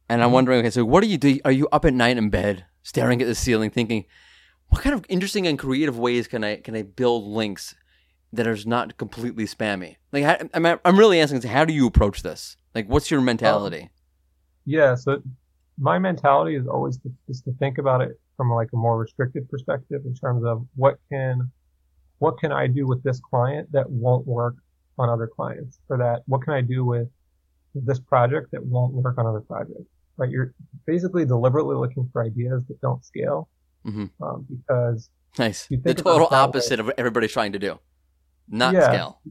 and 0.07 0.21
I'm 0.21 0.29
Mhm. 0.29 0.33
wondering, 0.33 0.59
okay, 0.59 0.69
so 0.69 0.85
what 0.85 1.01
do 1.01 1.07
you 1.09 1.17
do? 1.17 1.39
Are 1.43 1.51
you 1.51 1.67
up 1.71 1.85
at 1.85 1.93
night 1.93 2.17
in 2.17 2.29
bed, 2.29 2.65
staring 2.83 3.21
at 3.21 3.27
the 3.27 3.35
ceiling, 3.35 3.71
thinking, 3.71 4.05
what 4.75 4.83
kind 4.83 4.93
of 4.93 5.05
interesting 5.07 5.47
and 5.47 5.57
creative 5.57 5.97
ways 5.97 6.27
can 6.27 6.43
I 6.43 6.57
can 6.57 6.75
I 6.75 6.81
build 6.81 7.23
links 7.23 7.75
that 8.33 8.45
are 8.45 8.57
not 8.65 8.97
completely 8.97 9.45
spammy? 9.45 9.95
Like, 10.11 10.49
I'm 10.53 10.65
I'm 10.83 10.99
really 10.99 11.21
asking, 11.21 11.43
how 11.43 11.63
do 11.63 11.73
you 11.73 11.87
approach 11.87 12.23
this? 12.23 12.57
Like, 12.75 12.89
what's 12.89 13.09
your 13.09 13.21
mentality? 13.21 13.83
Um, 13.83 13.89
yeah, 14.65 14.95
so 14.95 15.21
my 15.79 15.97
mentality 15.97 16.57
is 16.57 16.67
always 16.67 16.97
to, 16.97 17.11
is 17.29 17.41
to 17.43 17.53
think 17.53 17.77
about 17.77 18.01
it 18.01 18.19
from 18.35 18.51
like 18.51 18.67
a 18.73 18.75
more 18.75 18.97
restricted 18.97 19.49
perspective 19.49 20.01
in 20.05 20.13
terms 20.13 20.43
of 20.43 20.67
what 20.75 20.97
can 21.09 21.49
what 22.19 22.37
can 22.37 22.51
I 22.51 22.67
do 22.67 22.85
with 22.85 23.01
this 23.01 23.21
client 23.21 23.71
that 23.71 23.89
won't 23.89 24.27
work 24.27 24.55
on 24.97 25.07
other 25.07 25.27
clients, 25.27 25.79
or 25.87 25.97
that 25.99 26.23
what 26.25 26.41
can 26.41 26.53
I 26.53 26.59
do 26.59 26.83
with 26.83 27.07
this 27.75 27.99
project 27.99 28.51
that 28.51 28.65
won't 28.65 28.93
work 28.93 29.17
on 29.17 29.25
other 29.25 29.41
projects. 29.41 29.87
Right, 30.17 30.29
you're 30.29 30.53
basically 30.85 31.25
deliberately 31.25 31.77
looking 31.77 32.09
for 32.11 32.25
ideas 32.25 32.63
that 32.67 32.81
don't 32.81 33.03
scale, 33.05 33.47
Mhm. 33.85 34.09
um, 34.21 34.47
because 34.49 35.09
nice. 35.37 35.67
The 35.67 35.93
total 35.93 36.27
it 36.27 36.29
that 36.31 36.35
way. 36.35 36.39
opposite 36.49 36.79
of 36.79 36.87
what 36.87 36.97
everybody's 36.99 37.31
trying 37.31 37.51
to 37.53 37.59
do, 37.59 37.79
not 38.47 38.73
Yeah. 38.73 38.87
scale. 38.87 39.21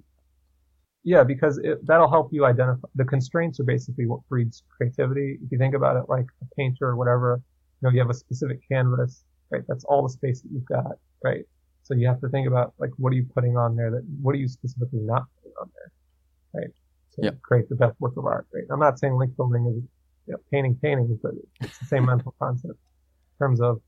Yeah, 1.03 1.23
because 1.23 1.59
it, 1.59 1.85
that'll 1.87 2.09
help 2.09 2.33
you 2.33 2.47
identify 2.47 2.89
the 2.95 3.05
constraints 3.05 3.61
are 3.61 3.65
basically 3.65 4.07
what 4.07 4.21
breeds 4.29 4.63
creativity. 4.75 5.39
If 5.45 5.53
you 5.53 5.59
think 5.59 5.75
about 5.75 5.97
it 5.97 6.09
like 6.09 6.25
a 6.41 6.47
painter 6.57 6.87
or 6.89 6.97
whatever, 6.97 7.43
you 7.83 7.89
know, 7.89 7.93
you 7.93 7.99
have 8.01 8.09
a 8.09 8.15
specific 8.15 8.61
canvas, 8.71 9.23
right? 9.51 9.63
That's 9.69 9.85
all 9.85 10.03
the 10.03 10.09
space 10.09 10.41
that 10.43 10.49
you've 10.51 10.65
got, 10.65 10.93
right? 11.23 11.45
So 11.83 11.95
you 11.95 12.07
have 12.07 12.21
to 12.23 12.29
think 12.31 12.47
about 12.49 12.73
like 12.79 12.91
what 12.97 13.13
are 13.13 13.17
you 13.17 13.27
putting 13.35 13.59
on 13.59 13.77
there 13.77 13.91
that 13.91 14.03
what 14.23 14.35
are 14.35 14.39
you 14.39 14.49
specifically 14.49 15.01
not 15.01 15.25
putting 15.43 15.53
on 15.61 15.71
there, 15.75 16.63
right? 16.63 16.71
To 17.17 17.23
Yep. 17.25 17.43
create 17.43 17.69
the 17.69 17.77
best 17.77 18.01
work 18.01 18.17
of 18.17 18.25
art, 18.25 18.47
right? 18.55 18.65
I'm 18.71 18.81
not 18.81 18.99
saying 18.99 19.15
link 19.15 19.37
building 19.37 19.67
is 19.67 19.83
you 20.27 20.33
know, 20.33 20.39
painting 20.51 20.77
paintings, 20.81 21.19
but 21.23 21.33
it's 21.61 21.79
the 21.81 21.85
same 21.85 22.07
mental 22.07 22.35
concept 22.41 22.73
in 22.73 23.45
terms 23.45 23.61
of 23.61 23.83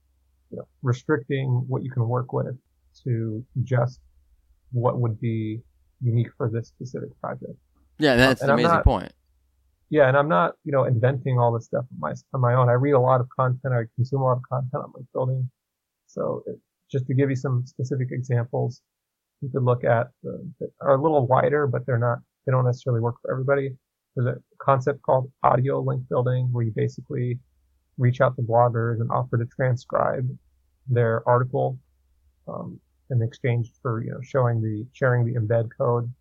you 0.51 0.59
know, 0.59 0.69
restricting 0.83 1.65
what 1.69 1.83
you 1.85 1.91
can 1.91 2.07
work 2.09 2.33
with 2.33 2.57
to 3.05 3.45
just 3.63 4.01
what 4.73 5.01
would 5.01 5.21
be 5.21 5.61
unique 6.01 6.29
for 6.37 6.51
this 6.51 6.69
specific 6.69 7.09
project. 7.21 7.53
Yeah, 7.99 8.17
that's 8.17 8.43
and 8.43 8.51
an 8.51 8.55
amazing 8.55 8.73
not- 8.73 8.85
point. 8.85 9.13
Yeah, 9.89 10.09
and 10.09 10.17
I'm 10.17 10.29
not, 10.29 10.55
you 10.65 10.73
know, 10.73 10.83
inventing 10.85 11.39
all 11.39 11.53
this 11.53 11.67
stuff 11.67 11.85
on 11.93 12.01
my 12.01 12.13
on 12.35 12.41
my 12.41 12.55
own. 12.55 12.69
I 12.69 12.73
read 12.73 12.93
a 12.93 13.01
lot 13.01 13.21
of 13.21 13.29
content. 13.39 13.73
I 13.73 13.85
consume 13.95 14.21
a 14.21 14.25
lot 14.25 14.33
of 14.39 14.43
content 14.51 14.83
on 14.83 14.93
my 14.93 15.01
building. 15.13 15.49
So 16.09 16.43
it, 16.47 16.59
just 16.91 17.07
to 17.07 17.15
give 17.15 17.31
you 17.31 17.37
some 17.37 17.65
specific 17.67 18.09
examples, 18.11 18.83
you 19.41 19.49
could 19.49 19.63
look 19.63 19.85
at 19.85 20.09
uh, 20.27 20.43
that 20.59 20.71
are 20.81 20.97
a 20.97 21.01
little 21.03 21.27
wider, 21.29 21.69
but 21.69 21.87
they're 21.87 21.99
not. 21.99 22.19
They 22.45 22.51
don't 22.51 22.65
necessarily 22.65 23.01
work 23.01 23.15
for 23.23 23.31
everybody. 23.31 23.77
There's 24.17 24.27
a 24.27 24.41
concept 24.61 25.03
called 25.03 25.31
audio 25.45 25.81
link 25.81 26.09
building, 26.09 26.49
where 26.51 26.65
you 26.65 26.73
basically 26.75 27.39
reach 27.99 28.21
out 28.21 28.37
to 28.37 28.43
bloggers 28.43 29.01
and 29.01 29.11
offer 29.11 29.39
to 29.39 29.47
transcribe 29.47 30.29
their 30.89 31.27
article 31.29 31.79
um, 32.49 32.79
in 33.11 33.23
exchange 33.23 33.73
for 33.83 34.03
you 34.05 34.11
know 34.11 34.21
showing 34.23 34.61
the 34.63 34.87
sharing 34.93 35.25
the 35.25 35.39
embed 35.39 35.69
code 35.77 36.13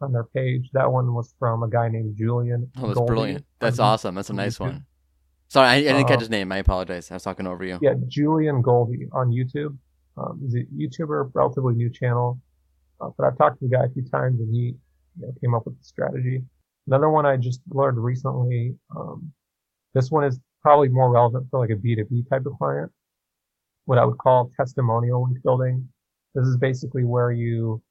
on 0.00 0.12
their 0.12 0.24
page. 0.24 0.68
That 0.72 0.90
one 0.90 1.14
was 1.14 1.34
from 1.38 1.62
a 1.62 1.68
guy 1.68 1.88
named 1.88 2.16
Julian. 2.16 2.70
Oh, 2.76 2.88
that's 2.88 2.94
Goldie 2.98 3.10
brilliant. 3.10 3.46
That's 3.60 3.78
on- 3.78 3.92
awesome. 3.92 4.14
That's 4.14 4.30
a 4.30 4.34
nice 4.34 4.58
one. 4.58 4.84
Sorry, 5.48 5.68
I, 5.68 5.74
I 5.74 5.80
didn't 5.82 6.06
catch 6.08 6.16
Uh, 6.16 6.20
his 6.20 6.30
name. 6.30 6.50
I 6.50 6.56
apologize. 6.58 7.10
I 7.10 7.14
was 7.14 7.22
talking 7.22 7.46
over 7.46 7.62
you. 7.62 7.78
Yeah, 7.82 7.92
Julian 8.08 8.62
Goldie 8.62 9.08
on 9.12 9.30
YouTube. 9.30 9.76
Um, 10.16 10.40
he's 10.42 10.54
a 10.54 10.64
YouTuber, 10.74 11.30
relatively 11.34 11.74
new 11.74 11.90
channel. 11.90 12.40
Uh, 13.00 13.10
but 13.18 13.26
I've 13.26 13.36
talked 13.36 13.60
to 13.60 13.68
the 13.68 13.76
guy 13.76 13.84
a 13.84 13.88
few 13.90 14.02
times 14.02 14.40
and 14.40 14.54
he 14.54 14.60
you 14.60 14.76
know, 15.26 15.32
came 15.42 15.54
up 15.54 15.66
with 15.66 15.78
the 15.78 15.84
strategy. 15.84 16.42
Another 16.86 17.10
one 17.10 17.26
I 17.26 17.36
just 17.36 17.60
learned 17.70 18.02
recently, 18.02 18.74
um, 18.96 19.30
this 19.94 20.10
one 20.10 20.24
is 20.24 20.40
probably 20.62 20.88
more 20.88 21.10
relevant 21.10 21.46
for 21.50 21.60
like 21.60 21.70
a 21.70 21.74
B2B 21.74 22.28
type 22.30 22.46
of 22.46 22.56
client. 22.58 22.90
What 23.84 23.98
I 23.98 24.04
would 24.04 24.18
call 24.18 24.50
testimonial 24.56 25.24
link 25.24 25.42
building. 25.42 25.88
This 26.34 26.46
is 26.46 26.56
basically 26.56 27.04
where 27.04 27.32
you, 27.32 27.82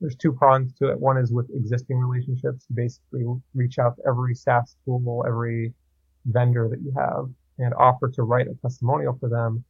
there's 0.00 0.16
two 0.16 0.32
prongs 0.32 0.72
to 0.74 0.88
it. 0.90 1.00
One 1.00 1.16
is 1.16 1.32
with 1.32 1.48
existing 1.54 1.98
relationships. 1.98 2.66
You 2.68 2.76
basically 2.76 3.24
reach 3.54 3.78
out 3.78 3.96
to 3.96 4.02
every 4.06 4.34
SaaS 4.34 4.76
tool, 4.84 5.24
every 5.26 5.72
vendor 6.26 6.68
that 6.68 6.80
you 6.80 6.92
have 6.96 7.28
and 7.58 7.72
offer 7.74 8.10
to 8.10 8.22
write 8.22 8.48
a 8.48 8.54
testimonial 8.60 9.16
for 9.18 9.28
them, 9.28 9.64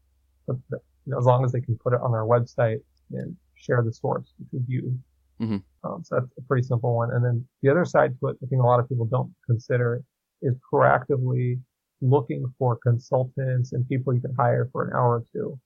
but, 0.46 0.56
you 0.70 1.12
know, 1.12 1.18
as 1.18 1.24
long 1.24 1.44
as 1.44 1.52
they 1.52 1.60
can 1.60 1.76
put 1.78 1.92
it 1.92 2.00
on 2.00 2.10
their 2.10 2.24
website 2.24 2.80
and 3.12 3.36
share 3.54 3.82
the 3.82 3.92
source, 3.92 4.32
which 4.38 4.60
is 4.60 4.68
you. 4.68 4.98
Mhm. 5.40 5.62
Um, 5.84 6.02
so 6.02 6.16
that's 6.16 6.32
a 6.38 6.42
pretty 6.42 6.62
simple 6.62 6.96
one. 6.96 7.12
And 7.12 7.24
then 7.24 7.46
the 7.62 7.68
other 7.68 7.84
side 7.84 8.18
to 8.18 8.28
it, 8.28 8.38
I 8.42 8.46
think 8.46 8.62
a 8.62 8.66
lot 8.66 8.80
of 8.80 8.88
people 8.88 9.06
don't 9.06 9.32
consider 9.44 10.02
is 10.42 10.56
proactively 10.72 11.60
looking 12.00 12.52
for 12.58 12.76
consultants 12.76 13.72
and 13.72 13.88
people 13.88 14.14
you 14.14 14.20
can 14.20 14.34
hire 14.34 14.68
for 14.72 14.86
an 14.86 14.92
hour 14.94 15.16
or 15.16 15.24
two, 15.32 15.58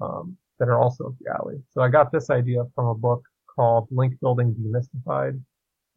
um, 0.00 0.36
that 0.58 0.68
are 0.68 0.78
also 0.78 1.06
up 1.06 1.14
your 1.20 1.34
alley. 1.34 1.62
So 1.70 1.82
I 1.82 1.88
got 1.88 2.12
this 2.12 2.30
idea 2.30 2.64
from 2.74 2.86
a 2.86 2.94
book 2.94 3.22
called 3.54 3.88
Link 3.90 4.18
Building 4.20 4.54
Demystified 4.54 5.40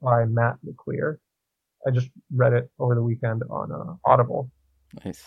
by 0.01 0.25
Matt 0.25 0.57
LeClaire. 0.63 1.19
I 1.87 1.91
just 1.91 2.09
read 2.33 2.53
it 2.53 2.69
over 2.79 2.95
the 2.95 3.03
weekend 3.03 3.43
on 3.49 3.71
uh, 3.71 3.95
Audible. 4.09 4.49
Nice. 5.03 5.23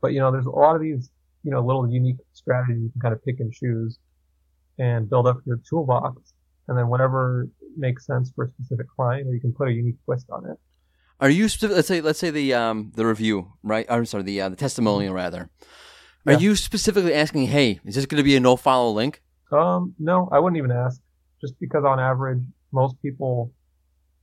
But 0.00 0.12
you 0.12 0.20
know, 0.20 0.30
there's 0.30 0.46
a 0.46 0.50
lot 0.50 0.74
of 0.74 0.82
these, 0.82 1.10
you 1.42 1.50
know, 1.50 1.60
little 1.60 1.90
unique 1.90 2.16
strategies 2.32 2.82
you 2.82 2.90
can 2.90 3.00
kind 3.00 3.14
of 3.14 3.24
pick 3.24 3.40
and 3.40 3.52
choose 3.52 3.98
and 4.78 5.08
build 5.08 5.26
up 5.26 5.38
your 5.44 5.60
toolbox. 5.68 6.32
And 6.68 6.76
then 6.76 6.88
whatever 6.88 7.48
makes 7.76 8.06
sense 8.06 8.30
for 8.34 8.44
a 8.44 8.48
specific 8.48 8.86
client, 8.88 9.26
or 9.26 9.34
you 9.34 9.40
can 9.40 9.52
put 9.52 9.68
a 9.68 9.72
unique 9.72 9.96
twist 10.04 10.26
on 10.30 10.48
it. 10.50 10.58
Are 11.20 11.30
you 11.30 11.48
specific, 11.48 11.74
let's 11.76 11.88
say 11.88 12.00
let's 12.00 12.18
say 12.18 12.30
the 12.30 12.54
um 12.54 12.92
the 12.94 13.04
review 13.06 13.52
right? 13.62 13.86
I'm 13.88 14.06
sorry, 14.06 14.22
the 14.22 14.40
uh, 14.40 14.48
the 14.50 14.56
testimonial 14.56 15.14
rather. 15.14 15.50
Are 16.26 16.32
Yeah. 16.32 16.38
you 16.38 16.56
specifically 16.56 17.14
asking, 17.14 17.46
hey, 17.46 17.80
is 17.84 17.94
this 17.94 18.06
going 18.06 18.18
to 18.18 18.24
be 18.24 18.36
a 18.36 18.40
no 18.40 18.56
follow 18.56 18.90
link? 18.92 19.22
Um, 19.50 19.94
no, 19.98 20.28
I 20.30 20.38
wouldn't 20.38 20.58
even 20.58 20.70
ask. 20.70 21.00
Just 21.40 21.54
because 21.60 21.84
on 21.84 21.98
average, 21.98 22.42
most 22.72 23.00
people, 23.00 23.52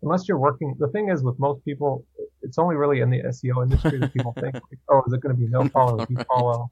unless 0.03 0.27
you're 0.27 0.37
working, 0.37 0.75
the 0.77 0.87
thing 0.89 1.09
is 1.09 1.23
with 1.23 1.39
most 1.39 1.63
people, 1.65 2.05
it's 2.41 2.57
only 2.59 2.75
really 2.75 2.99
in 3.01 3.09
the 3.09 3.21
SEO 3.23 3.63
industry 3.63 3.99
that 3.99 4.13
people 4.13 4.33
think, 4.39 4.53
like, 4.53 4.79
oh, 4.89 5.01
is 5.07 5.13
it 5.13 5.21
going 5.21 5.33
to 5.35 5.39
be 5.39 5.47
no 5.47 5.67
follow, 5.69 6.01
if 6.03 6.09
you 6.09 6.17
Right. 6.17 6.27
follow? 6.27 6.69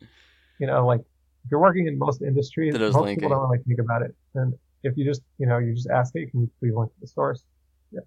You 0.59 0.67
know, 0.67 0.85
like 0.85 0.99
if 0.99 1.51
you're 1.51 1.59
working 1.61 1.87
in 1.87 1.97
most 1.97 2.21
industries, 2.21 2.73
most 2.75 2.95
linking. 2.95 3.15
people 3.15 3.29
don't 3.29 3.49
really 3.49 3.63
think 3.63 3.79
about 3.79 4.01
it. 4.03 4.13
And 4.35 4.53
if 4.83 4.95
you 4.97 5.05
just, 5.05 5.21
you 5.39 5.47
know, 5.47 5.57
you 5.57 5.73
just 5.73 5.89
ask, 5.89 6.13
hey, 6.15 6.27
can 6.27 6.41
you 6.41 6.51
please 6.59 6.73
link 6.75 6.93
to 6.93 6.99
the 7.01 7.07
source? 7.07 7.43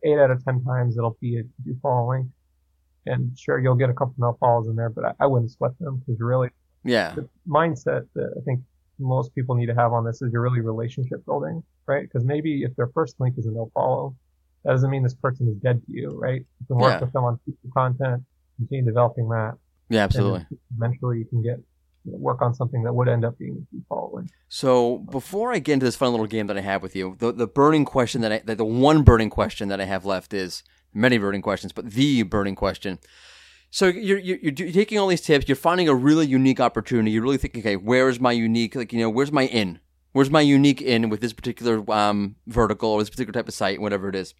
Eight 0.04 0.18
out 0.18 0.30
of 0.30 0.44
ten 0.44 0.62
times 0.64 0.96
it'll 0.98 1.16
be 1.20 1.38
a 1.38 1.42
do 1.64 1.76
follow 1.82 2.10
link. 2.10 2.28
And 3.06 3.38
sure, 3.38 3.58
you'll 3.60 3.76
get 3.76 3.88
a 3.90 3.94
couple 3.94 4.12
of 4.14 4.18
no 4.18 4.36
follows 4.40 4.66
in 4.68 4.74
there, 4.76 4.90
but 4.90 5.04
I, 5.04 5.12
I 5.20 5.26
wouldn't 5.26 5.52
sweat 5.52 5.78
them 5.78 6.02
because 6.04 6.20
really 6.20 6.50
Yeah. 6.84 7.14
the 7.14 7.28
mindset 7.48 8.06
that 8.14 8.34
I 8.36 8.40
think 8.44 8.60
most 8.98 9.34
people 9.34 9.54
need 9.54 9.66
to 9.66 9.74
have 9.74 9.92
on 9.92 10.04
this 10.04 10.22
is 10.22 10.32
you're 10.32 10.42
really 10.42 10.60
relationship 10.60 11.24
building, 11.24 11.62
right? 11.86 12.02
Because 12.02 12.24
maybe 12.24 12.62
if 12.62 12.74
their 12.76 12.88
first 12.88 13.14
link 13.20 13.38
is 13.38 13.46
a 13.46 13.50
no 13.50 13.70
follow, 13.74 14.16
that 14.64 14.72
doesn't 14.72 14.90
mean 14.90 15.02
this 15.04 15.14
person 15.14 15.46
is 15.48 15.54
dead 15.56 15.80
to 15.86 15.92
you, 15.92 16.08
right? 16.18 16.40
You 16.60 16.66
can 16.66 16.76
work 16.78 16.94
Yeah. 16.94 17.00
with 17.04 17.12
them 17.12 17.24
on 17.24 17.38
future 17.44 17.68
content, 17.72 18.24
continue 18.56 18.84
developing 18.84 19.28
that, 19.28 19.54
Yeah, 19.90 20.02
absolutely. 20.02 20.46
eventually 20.76 21.18
you 21.18 21.26
can 21.26 21.42
get 21.42 21.60
work 22.06 22.42
on 22.42 22.54
something 22.54 22.82
that 22.84 22.94
would 22.94 23.08
end 23.08 23.24
up 23.24 23.38
being 23.38 23.66
a 23.72 23.84
follow 23.88 24.12
link. 24.14 24.30
So 24.48 24.98
before 25.10 25.52
I 25.52 25.58
get 25.58 25.74
into 25.74 25.86
this 25.86 25.96
fun 25.96 26.10
little 26.10 26.26
game 26.26 26.46
that 26.46 26.56
I 26.56 26.60
have 26.60 26.82
with 26.82 26.96
you, 26.96 27.16
the 27.18 27.32
the 27.32 27.46
burning 27.46 27.84
question 27.84 28.20
that 28.22 28.32
I 28.32 28.42
that 28.44 28.58
the 28.58 28.64
one 28.64 29.02
burning 29.02 29.30
question 29.30 29.68
that 29.68 29.80
I 29.80 29.84
have 29.84 30.04
left 30.04 30.32
is 30.32 30.62
many 30.94 31.18
burning 31.18 31.42
questions, 31.42 31.72
but 31.72 31.90
the 31.90 32.22
burning 32.22 32.54
question. 32.54 32.98
So 33.70 33.86
you're 33.86 34.18
you're, 34.18 34.38
you're 34.38 34.72
taking 34.72 34.98
all 34.98 35.08
these 35.08 35.20
tips, 35.20 35.48
you're 35.48 35.56
finding 35.56 35.88
a 35.88 35.94
really 35.94 36.26
unique 36.26 36.60
opportunity. 36.60 37.10
You're 37.10 37.22
really 37.22 37.38
thinking, 37.38 37.62
okay, 37.62 37.76
where 37.76 38.08
is 38.08 38.20
my 38.20 38.32
unique? 38.32 38.74
Like 38.74 38.92
you 38.92 39.00
know, 39.00 39.10
where's 39.10 39.32
my 39.32 39.46
in? 39.46 39.80
Where's 40.12 40.30
my 40.30 40.40
unique 40.40 40.80
in 40.80 41.10
with 41.10 41.20
this 41.20 41.34
particular 41.34 41.84
um, 41.92 42.36
vertical 42.46 42.88
or 42.88 43.00
this 43.00 43.10
particular 43.10 43.32
type 43.32 43.48
of 43.48 43.54
site, 43.54 43.80
whatever 43.80 44.08
it 44.08 44.14
is. 44.14 44.34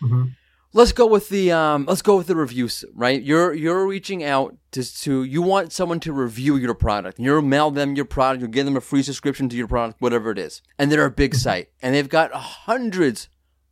hmm 0.00 0.26
Let's 0.72 0.92
go 0.92 1.06
with 1.06 1.30
the 1.30 1.52
um, 1.52 1.86
let's 1.86 2.02
go 2.02 2.16
with 2.18 2.26
the 2.26 2.36
reviews, 2.36 2.84
right? 2.94 3.22
You're 3.22 3.54
you're 3.54 3.86
reaching 3.86 4.22
out 4.22 4.56
to, 4.72 4.82
to 5.02 5.22
you 5.24 5.40
want 5.40 5.72
someone 5.72 6.00
to 6.00 6.12
review 6.12 6.56
your 6.56 6.74
product. 6.74 7.18
You're 7.18 7.40
mail 7.40 7.70
them 7.70 7.94
your 7.96 8.04
product, 8.04 8.42
you 8.42 8.48
give 8.48 8.66
them 8.66 8.76
a 8.76 8.80
free 8.82 9.02
subscription 9.02 9.48
to 9.48 9.56
your 9.56 9.68
product, 9.68 10.02
whatever 10.02 10.30
it 10.30 10.38
is. 10.38 10.60
And 10.78 10.92
they're 10.92 11.06
a 11.06 11.10
big 11.10 11.34
site 11.34 11.68
and 11.80 11.94
they've 11.94 12.08
got 12.08 12.32
hundreds 12.32 13.28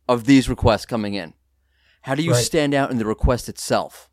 of 0.09 0.25
these 0.25 0.49
requests 0.49 0.85
coming 0.85 1.13
in. 1.13 1.33
How 2.03 2.15
do 2.15 2.23
you 2.23 2.31
Right. 2.31 2.43
stand 2.43 2.73
out 2.73 2.89
in 2.91 2.97
the 2.97 3.05
request 3.05 3.49
itself? 3.49 4.09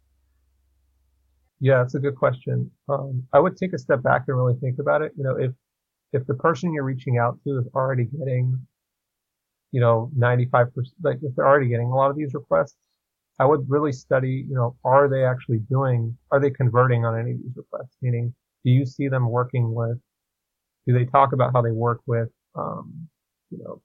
Yeah, 1.60 1.78
that's 1.78 1.94
a 1.94 2.00
good 2.00 2.16
question. 2.16 2.70
Um, 2.88 3.26
I 3.32 3.38
would 3.38 3.56
take 3.56 3.72
a 3.72 3.78
step 3.78 4.02
back 4.02 4.24
and 4.28 4.36
really 4.36 4.58
think 4.60 4.78
about 4.78 5.00
it. 5.02 5.12
You 5.16 5.24
know, 5.24 5.36
if 5.36 5.52
if 6.12 6.26
the 6.26 6.34
person 6.34 6.74
you're 6.74 6.84
reaching 6.84 7.16
out 7.16 7.38
to 7.44 7.58
is 7.58 7.66
already 7.74 8.04
getting, 8.04 8.66
you 9.72 9.80
know, 9.80 10.10
95%, 10.16 10.68
like 11.02 11.18
if 11.22 11.34
they're 11.34 11.46
already 11.46 11.68
getting 11.68 11.88
a 11.88 11.94
lot 11.94 12.10
of 12.10 12.16
these 12.16 12.34
requests, 12.34 12.76
I 13.40 13.46
would 13.46 13.68
really 13.68 13.92
study, 13.92 14.44
you 14.48 14.54
know, 14.54 14.76
are 14.84 15.08
they 15.08 15.24
actually 15.24 15.58
doing, 15.70 16.16
are 16.30 16.38
they 16.38 16.50
converting 16.50 17.04
on 17.04 17.18
any 17.18 17.32
of 17.32 17.38
these 17.38 17.56
requests? 17.56 17.96
Meaning, 18.02 18.34
do 18.64 18.70
you 18.70 18.86
see 18.86 19.08
them 19.08 19.28
working 19.28 19.74
with, 19.74 19.98
do 20.86 20.92
they 20.92 21.06
talk 21.06 21.32
about 21.32 21.52
how 21.52 21.62
they 21.62 21.70
work 21.70 22.00
with, 22.06 22.28
um, 22.54 23.08
you 23.50 23.58
know, 23.58 23.80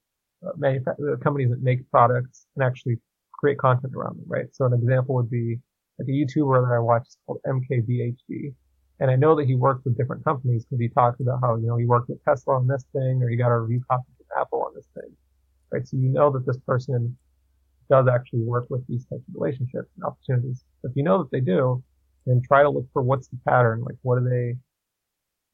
uh, 0.45 1.15
companies 1.23 1.49
that 1.49 1.63
make 1.63 1.89
products 1.89 2.45
and 2.55 2.63
actually 2.63 2.97
create 3.33 3.57
content 3.57 3.93
around 3.95 4.17
them, 4.17 4.25
right? 4.27 4.47
So 4.53 4.65
an 4.65 4.73
example 4.73 5.15
would 5.15 5.29
be 5.29 5.57
like 5.97 6.07
a 6.07 6.11
YouTuber 6.11 6.67
that 6.67 6.75
I 6.75 6.79
watch 6.79 7.07
is 7.07 7.17
called 7.25 7.39
MKBHD. 7.47 8.53
And 8.99 9.11
I 9.11 9.15
know 9.15 9.35
that 9.35 9.47
he 9.47 9.55
worked 9.55 9.85
with 9.85 9.97
different 9.97 10.23
companies 10.25 10.65
because 10.65 10.79
he 10.79 10.89
talked 10.89 11.21
about 11.21 11.39
how, 11.41 11.55
you 11.55 11.67
know, 11.67 11.77
he 11.77 11.85
worked 11.85 12.09
with 12.09 12.23
Tesla 12.25 12.55
on 12.55 12.67
this 12.67 12.83
thing 12.93 13.21
or 13.21 13.29
he 13.29 13.35
got 13.35 13.49
a 13.49 13.59
review 13.59 13.81
copy 13.89 14.05
from 14.17 14.41
Apple 14.41 14.63
on 14.63 14.73
this 14.75 14.87
thing, 14.93 15.15
right? 15.71 15.87
So 15.87 15.97
you 15.97 16.09
know 16.09 16.31
that 16.31 16.45
this 16.45 16.57
person 16.65 17.17
does 17.89 18.07
actually 18.07 18.41
work 18.41 18.67
with 18.69 18.85
these 18.87 19.05
types 19.05 19.23
of 19.27 19.35
relationships 19.35 19.89
and 19.95 20.03
opportunities. 20.03 20.63
If 20.83 20.91
you 20.95 21.03
know 21.03 21.19
that 21.19 21.31
they 21.31 21.39
do, 21.39 21.83
then 22.25 22.41
try 22.45 22.63
to 22.63 22.69
look 22.69 22.85
for 22.91 23.01
what's 23.01 23.27
the 23.27 23.37
pattern. 23.47 23.81
Like 23.81 23.95
what 24.01 24.19
do 24.19 24.29
they, 24.29 24.55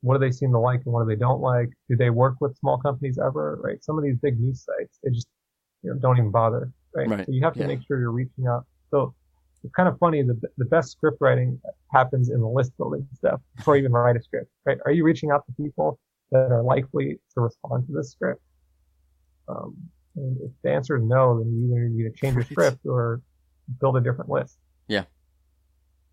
what 0.02 0.15
do 0.15 0.19
they 0.19 0.32
seem 0.32 0.52
to 0.52 0.60
like 0.60 0.82
and 0.86 0.93
what 0.93 1.04
do 1.04 1.08
they 1.08 1.19
don't 1.19 1.41
like? 1.41 1.69
Do 1.89 1.95
they 1.95 2.10
work 2.10 2.36
with 2.41 2.58
small 2.58 2.78
companies 2.78 3.19
ever? 3.23 3.60
Right? 3.63 3.84
Some 3.84 3.97
of 3.97 4.04
these 4.04 4.17
big 4.21 4.39
news 4.39 4.65
sites, 4.65 4.99
they 5.04 5.12
just, 5.12 5.28
you 5.84 5.91
know, 5.91 5.99
don't 5.99 6.17
even 6.17 6.32
bother, 6.32 6.71
right? 6.95 7.10
Right. 7.10 7.26
So 7.26 7.32
you 7.32 7.43
have 7.43 7.54
to 7.54 7.60
Yeah. 7.60 7.67
make 7.67 7.82
sure 7.88 7.99
you're 7.99 8.12
reaching 8.12 8.47
out. 8.47 8.65
So 8.89 9.13
it's 9.63 9.73
kind 9.73 9.88
of 9.88 9.97
funny. 9.99 10.23
The, 10.23 10.39
the 10.58 10.65
best 10.65 10.91
script 10.91 11.17
writing 11.21 11.62
happens 11.91 12.30
in 12.30 12.41
the 12.41 12.47
list 12.47 12.76
building 12.78 13.08
stuff 13.15 13.39
before 13.56 13.78
you 13.78 13.84
even 13.84 13.93
write 13.93 14.17
a 14.17 14.21
script, 14.21 14.49
right? 14.65 14.78
Are 14.86 14.91
you 14.91 15.06
reaching 15.06 15.32
out 15.32 15.45
to 15.45 15.63
people 15.63 15.99
that 16.32 16.52
are 16.52 16.63
likely 16.63 17.19
to 17.34 17.41
respond 17.41 17.88
to 17.88 17.93
this 17.93 18.12
script? 18.12 18.41
Um, 19.47 19.78
and 20.15 20.38
if 20.41 20.52
the 20.63 20.71
answer 20.71 20.97
is 20.97 21.04
no, 21.04 21.39
then 21.39 21.52
you 21.54 21.76
either 21.76 21.89
need 21.89 22.04
to 22.04 22.12
change 22.12 22.36
your 22.36 22.43
script 22.43 22.86
or 22.86 23.21
build 23.80 23.97
a 23.97 24.02
different 24.02 24.30
list. 24.30 24.58
Yeah. 24.88 25.04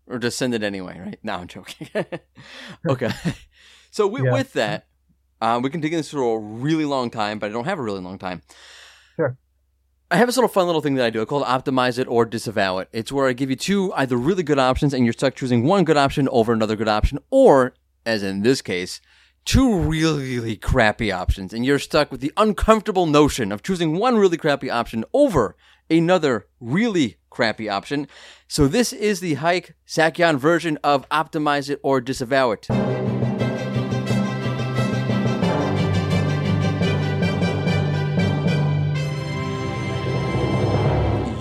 Or 0.07 0.17
just 0.19 0.37
send 0.37 0.53
it 0.53 0.63
anyway, 0.63 0.99
right? 0.99 1.19
No, 1.23 1.35
I'm 1.35 1.47
joking. 1.47 1.87
okay. 2.89 3.11
So 3.93 4.07
with, 4.07 4.23
Yeah. 4.23 4.31
with 4.31 4.53
that, 4.53 4.87
uh, 5.41 5.59
we 5.61 5.69
can 5.69 5.81
dig 5.81 5.91
into 5.91 5.99
this 5.99 6.11
for 6.11 6.37
a 6.37 6.39
really 6.39 6.85
long 6.85 7.09
time, 7.09 7.39
but 7.39 7.49
I 7.49 7.53
don't 7.53 7.65
have 7.65 7.77
a 7.77 7.81
really 7.81 7.99
long 7.99 8.17
time. 8.17 8.41
Sure. 9.17 9.37
I 10.09 10.15
have 10.15 10.27
this 10.29 10.37
little 10.37 10.47
fun 10.47 10.65
little 10.65 10.79
thing 10.81 10.95
that 10.95 11.05
I 11.05 11.09
do. 11.09 11.21
I 11.21 11.25
call 11.25 11.43
it 11.43 11.47
optimize 11.47 11.99
it 11.99 12.07
or 12.07 12.23
disavow 12.25 12.77
it. 12.77 12.87
It's 12.93 13.11
where 13.11 13.27
I 13.27 13.33
give 13.33 13.49
you 13.49 13.57
two 13.57 13.91
either 13.93 14.15
really 14.15 14.43
good 14.43 14.59
options 14.59 14.93
and 14.93 15.05
you're 15.05 15.11
stuck 15.11 15.35
choosing 15.35 15.63
one 15.65 15.83
good 15.83 15.97
option 15.97 16.29
over 16.29 16.53
another 16.53 16.77
good 16.77 16.87
option, 16.87 17.19
or, 17.31 17.73
as 18.05 18.23
in 18.23 18.43
this 18.43 18.61
case, 18.61 19.01
two 19.45 19.79
really, 19.79 20.55
crappy 20.55 21.11
options, 21.11 21.53
and 21.53 21.65
you're 21.65 21.79
stuck 21.79 22.11
with 22.11 22.21
the 22.21 22.33
uncomfortable 22.37 23.05
notion 23.05 23.51
of 23.51 23.63
choosing 23.63 23.97
one 23.97 24.17
really 24.17 24.37
crappy 24.37 24.69
option 24.69 25.03
over 25.13 25.55
another 25.89 26.47
really 26.59 27.17
crappy 27.29 27.69
option. 27.69 28.07
So 28.47 28.67
this 28.67 28.93
is 28.93 29.19
the 29.19 29.35
Hayk 29.35 29.73
Saakian 29.87 30.37
version 30.37 30.77
of 30.83 31.07
optimize 31.09 31.69
it 31.69 31.79
or 31.83 32.01
disavow 32.01 32.51
it. 32.51 32.67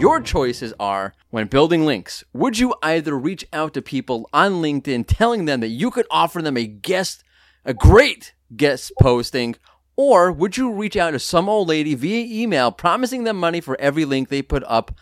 Your 0.00 0.22
choices 0.22 0.72
are 0.80 1.12
when 1.28 1.46
building 1.46 1.84
links. 1.84 2.24
Would 2.32 2.58
you 2.58 2.74
either 2.82 3.18
reach 3.18 3.46
out 3.52 3.74
to 3.74 3.82
people 3.82 4.30
on 4.32 4.62
LinkedIn 4.62 5.04
telling 5.06 5.44
them 5.44 5.60
that 5.60 5.68
you 5.68 5.90
could 5.90 6.06
offer 6.10 6.40
them 6.40 6.56
a 6.56 6.66
guest, 6.66 7.22
a 7.64 7.74
great 7.74 8.34
guest 8.56 8.92
posting, 9.00 9.56
or 9.96 10.32
would 10.32 10.56
you 10.56 10.72
reach 10.72 10.96
out 10.96 11.10
to 11.10 11.18
some 11.18 11.48
old 11.48 11.68
lady 11.68 11.94
via 11.94 12.42
email 12.42 12.72
promising 12.72 13.24
them 13.24 13.36
money 13.36 13.60
for 13.60 13.78
every 13.80 14.04
link 14.04 14.28
they 14.28 14.42
put 14.42 14.64
up 14.66 14.92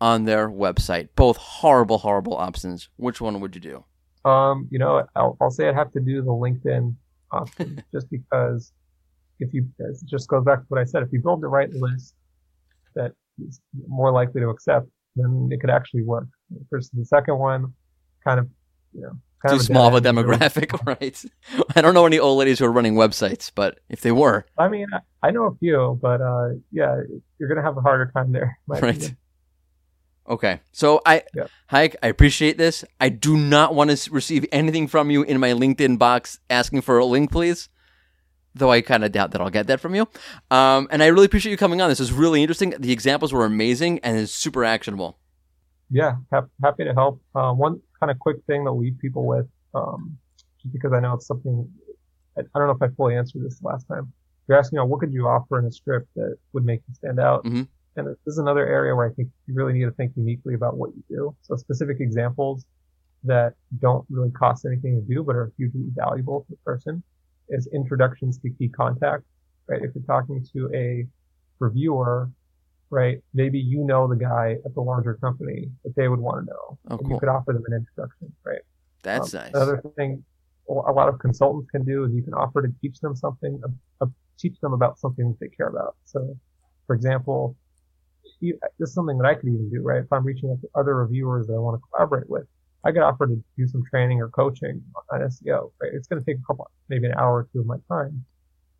on 0.00 0.24
their 0.24 0.48
website? 0.48 1.08
Both 1.16 1.36
horrible, 1.36 1.98
horrible 1.98 2.36
options. 2.36 2.88
Which 2.96 3.20
one 3.20 3.40
would 3.40 3.54
you 3.54 3.60
do? 3.60 3.84
Um, 4.28 4.68
you 4.70 4.78
know, 4.78 5.06
I'll, 5.14 5.36
I'll 5.40 5.50
say 5.50 5.68
I'd 5.68 5.74
have 5.74 5.92
to 5.92 6.00
do 6.00 6.22
the 6.22 6.30
LinkedIn 6.30 6.94
option 7.30 7.82
just 7.92 8.10
because 8.10 8.72
if 9.40 9.52
you, 9.54 9.68
it 9.78 9.96
just 10.06 10.28
goes 10.28 10.44
back 10.44 10.60
to 10.60 10.64
what 10.68 10.80
I 10.80 10.84
said. 10.84 11.02
If 11.02 11.12
you 11.12 11.20
build 11.20 11.40
the 11.40 11.48
right 11.48 11.72
list 11.72 12.14
that 12.94 13.12
is 13.46 13.60
more 13.86 14.12
likely 14.12 14.40
to 14.40 14.48
accept, 14.48 14.88
then 15.14 15.48
it 15.52 15.60
could 15.60 15.70
actually 15.70 16.02
work. 16.02 16.26
Versus 16.70 16.90
the 16.92 17.04
second 17.04 17.38
one, 17.38 17.72
kind 18.24 18.40
of, 18.40 18.48
you 18.92 19.02
know, 19.02 19.12
kind 19.44 19.58
Too 19.58 19.64
small 19.64 19.88
of 19.88 19.94
a 19.94 20.00
demographic, 20.00 20.84
right? 20.86 21.24
I 21.76 21.80
don't 21.80 21.94
know 21.94 22.06
any 22.06 22.18
old 22.18 22.38
ladies 22.38 22.58
who 22.58 22.64
are 22.64 22.72
running 22.72 22.94
websites, 22.94 23.50
but 23.54 23.78
if 23.88 24.00
they 24.00 24.12
were, 24.12 24.46
I 24.56 24.68
mean, 24.68 24.86
I, 25.22 25.30
know 25.30 25.46
a 25.46 25.54
few, 25.56 25.98
but, 26.00 26.20
uh, 26.20 26.50
yeah, 26.72 27.00
you're 27.38 27.48
going 27.48 27.56
to 27.56 27.62
have 27.62 27.76
a 27.76 27.80
harder 27.80 28.10
time 28.12 28.32
there. 28.32 28.58
Right. 28.66 28.82
opinion. 28.82 29.16
Okay. 30.28 30.60
So 30.72 31.00
I. 31.06 31.22
Hayk, 31.70 31.96
I 32.02 32.08
appreciate 32.08 32.58
this. 32.58 32.84
I 33.00 33.08
do 33.08 33.36
not 33.36 33.74
want 33.74 33.96
to 33.96 34.10
receive 34.10 34.44
anything 34.52 34.86
from 34.86 35.10
you 35.10 35.22
in 35.22 35.40
my 35.40 35.50
LinkedIn 35.50 35.98
box 35.98 36.38
asking 36.50 36.82
for 36.82 36.98
a 36.98 37.04
link, 37.04 37.32
please. 37.32 37.68
Though 38.54 38.70
I 38.70 38.80
kind 38.80 39.04
of 39.04 39.12
doubt 39.12 39.30
that 39.32 39.40
I'll 39.40 39.50
get 39.50 39.68
that 39.68 39.80
from 39.80 39.94
you. 39.94 40.08
Um, 40.50 40.88
and 40.90 41.02
I 41.02 41.06
really 41.06 41.26
appreciate 41.26 41.52
you 41.52 41.58
coming 41.58 41.80
on. 41.80 41.88
This 41.88 42.00
is 42.00 42.12
really 42.12 42.42
interesting. 42.42 42.74
The 42.78 42.92
examples 42.92 43.32
were 43.32 43.44
amazing 43.44 44.00
and 44.00 44.18
it's 44.18 44.32
super 44.32 44.64
actionable. 44.64 45.17
Yeah, 45.90 46.16
hap- 46.32 46.50
happy 46.62 46.84
to 46.84 46.92
help. 46.94 47.20
Uh, 47.34 47.52
one 47.52 47.80
kind 47.98 48.10
of 48.10 48.18
quick 48.18 48.36
thing 48.46 48.64
to 48.64 48.72
leave 48.72 48.98
people 48.98 49.26
with, 49.26 49.46
um, 49.74 50.18
just 50.60 50.72
because 50.72 50.92
I 50.92 51.00
know 51.00 51.14
it's 51.14 51.26
something, 51.26 51.68
I, 52.36 52.40
I 52.40 52.58
don't 52.58 52.68
know 52.68 52.74
if 52.74 52.82
I 52.82 52.94
fully 52.94 53.16
answered 53.16 53.42
this 53.44 53.62
last 53.62 53.86
time, 53.88 54.12
you're 54.46 54.58
asking, 54.58 54.76
you 54.76 54.80
know, 54.80 54.86
what 54.86 55.00
could 55.00 55.12
you 55.12 55.26
offer 55.26 55.58
in 55.58 55.64
a 55.66 55.72
script 55.72 56.08
that 56.16 56.36
would 56.52 56.64
make 56.64 56.82
you 56.88 56.94
stand 56.94 57.20
out? 57.20 57.44
Mhm. 57.44 57.68
And 57.96 58.06
this 58.06 58.16
is 58.26 58.38
another 58.38 58.66
area 58.66 58.94
where 58.94 59.06
I 59.08 59.12
think 59.12 59.28
you 59.46 59.54
really 59.54 59.72
need 59.72 59.84
to 59.84 59.90
think 59.92 60.12
uniquely 60.16 60.54
about 60.54 60.76
what 60.76 60.90
you 60.94 61.02
do. 61.08 61.36
So 61.42 61.56
specific 61.56 61.98
examples 62.00 62.64
that 63.24 63.54
don't 63.80 64.04
really 64.08 64.30
cost 64.30 64.64
anything 64.64 64.94
to 65.00 65.14
do, 65.14 65.22
but 65.24 65.36
are 65.36 65.52
hugely 65.56 65.86
valuable 65.94 66.42
to 66.42 66.50
the 66.50 66.56
person 66.58 67.02
is 67.48 67.66
introductions 67.68 68.38
to 68.38 68.50
key 68.50 68.68
contacts, 68.68 69.26
right? 69.66 69.82
If 69.82 69.94
you're 69.94 70.04
talking 70.04 70.46
to 70.52 70.70
a 70.74 71.06
reviewer, 71.58 72.30
right, 72.90 73.18
maybe 73.34 73.58
you 73.58 73.84
know 73.84 74.08
the 74.08 74.16
guy 74.16 74.56
at 74.64 74.74
the 74.74 74.80
larger 74.80 75.14
company 75.14 75.68
that 75.84 75.94
they 75.96 76.08
would 76.08 76.20
want 76.20 76.44
to 76.46 76.50
know. 76.50 76.78
Oh, 76.88 76.96
and 76.96 77.00
cool. 77.00 77.10
You 77.10 77.18
could 77.20 77.28
offer 77.28 77.52
them 77.52 77.62
an 77.68 77.74
introduction, 77.74 78.32
right? 78.44 78.60
That's 79.02 79.34
Um, 79.34 79.40
nice. 79.40 79.54
Another 79.54 79.82
thing 79.96 80.24
a 80.68 80.92
lot 80.92 81.08
of 81.08 81.18
consultants 81.18 81.70
can 81.70 81.82
do 81.84 82.04
is 82.04 82.12
you 82.12 82.22
can 82.22 82.34
offer 82.34 82.60
to 82.60 82.68
teach 82.82 83.00
them 83.00 83.16
something, 83.16 83.58
uh, 83.64 84.04
uh, 84.04 84.06
teach 84.38 84.58
them 84.60 84.74
about 84.74 84.98
something 84.98 85.28
that 85.28 85.40
they 85.40 85.48
care 85.48 85.68
about. 85.68 85.96
So, 86.04 86.36
for 86.86 86.94
example, 86.94 87.56
you, 88.40 88.58
this 88.78 88.90
is 88.90 88.94
something 88.94 89.16
that 89.18 89.26
I 89.26 89.34
could 89.34 89.48
even 89.48 89.70
do, 89.70 89.80
right? 89.80 90.02
If 90.02 90.12
I'm 90.12 90.24
reaching 90.24 90.50
out 90.50 90.60
to 90.60 90.68
other 90.74 90.96
reviewers 90.96 91.46
that 91.46 91.54
I 91.54 91.58
want 91.58 91.80
to 91.80 91.82
collaborate 91.90 92.28
with, 92.28 92.46
I 92.84 92.92
could 92.92 93.02
offer 93.02 93.26
to 93.26 93.42
do 93.56 93.66
some 93.66 93.82
training 93.90 94.20
or 94.20 94.28
coaching 94.28 94.82
on 95.10 95.20
SEO, 95.20 95.72
right? 95.80 95.90
It's 95.94 96.06
going 96.06 96.22
to 96.22 96.26
take 96.26 96.36
a 96.38 96.46
couple, 96.46 96.70
maybe 96.88 97.06
an 97.06 97.14
hour 97.14 97.38
or 97.38 97.48
two 97.52 97.60
of 97.60 97.66
my 97.66 97.78
time. 97.88 98.24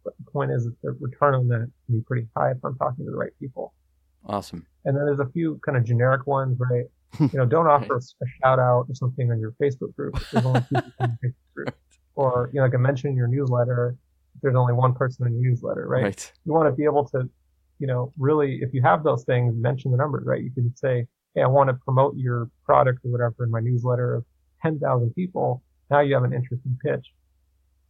But 0.05 0.15
the 0.19 0.31
point 0.31 0.53
is 0.53 0.65
that 0.65 0.75
the 0.83 0.93
return 0.93 1.35
on 1.35 1.49
that 1.49 1.71
can 1.87 1.99
be 1.99 2.03
pretty 2.03 2.29
high 2.37 2.53
if 2.53 2.59
I'm 2.65 2.77
talking 2.77 3.05
to 3.05 3.11
the 3.11 3.17
right 3.17 3.33
people. 3.41 3.73
Awesome. 4.27 4.67
And 4.85 4.97
then 4.97 5.05
there's 5.05 5.21
a 5.21 5.29
few 5.31 5.61
kind 5.65 5.77
of 5.77 5.85
generic 5.85 6.27
ones, 6.27 6.59
right? 6.59 6.85
You 7.19 7.31
know, 7.39 7.47
don't 7.47 7.67
offer 7.75 7.97
a 7.97 8.27
shout 8.43 8.59
out 8.59 8.87
or 8.89 8.95
something 8.95 9.31
on 9.31 9.41
your 9.41 9.53
Facebook 9.61 9.95
group 9.97 10.19
there's 10.33 10.45
only 10.45 10.61
two 10.61 10.67
people 10.83 10.93
in 11.01 11.19
your 11.23 11.31
Facebook 11.33 11.55
group. 11.55 11.75
Or, 12.15 12.51
you 12.53 12.59
know, 12.59 12.65
like 12.65 12.75
I 12.75 12.79
mentioned 12.79 13.13
in 13.13 13.17
your 13.17 13.29
newsletter 13.29 13.97
there's 14.43 14.57
only 14.57 14.73
one 14.73 14.93
person 14.93 15.25
in 15.29 15.35
your 15.35 15.51
newsletter, 15.51 15.87
right? 15.87 16.03
Right. 16.03 16.33
You 16.45 16.53
want 16.53 16.69
to 16.69 16.73
be 16.75 16.83
able 16.85 17.05
to, 17.11 17.29
you 17.79 17.87
know, 17.87 18.13
really, 18.19 18.57
if 18.61 18.75
you 18.75 18.83
have 18.83 19.05
those 19.05 19.23
things, 19.25 19.55
mention 19.57 19.93
the 19.93 19.97
numbers, 19.97 20.27
right? 20.27 20.43
You 20.43 20.51
could 20.51 20.77
say, 20.77 21.07
hey, 21.37 21.43
I 21.43 21.47
want 21.47 21.69
to 21.71 21.75
promote 21.75 22.17
your 22.17 22.51
product 22.65 23.05
or 23.05 23.13
whatever 23.13 23.45
in 23.45 23.51
my 23.53 23.61
newsletter 23.61 24.17
of 24.17 24.25
10,000 24.63 25.15
people. 25.15 25.63
Now 25.91 26.01
you 26.01 26.15
have 26.15 26.25
an 26.25 26.33
interesting 26.33 26.77
pitch. 26.85 27.07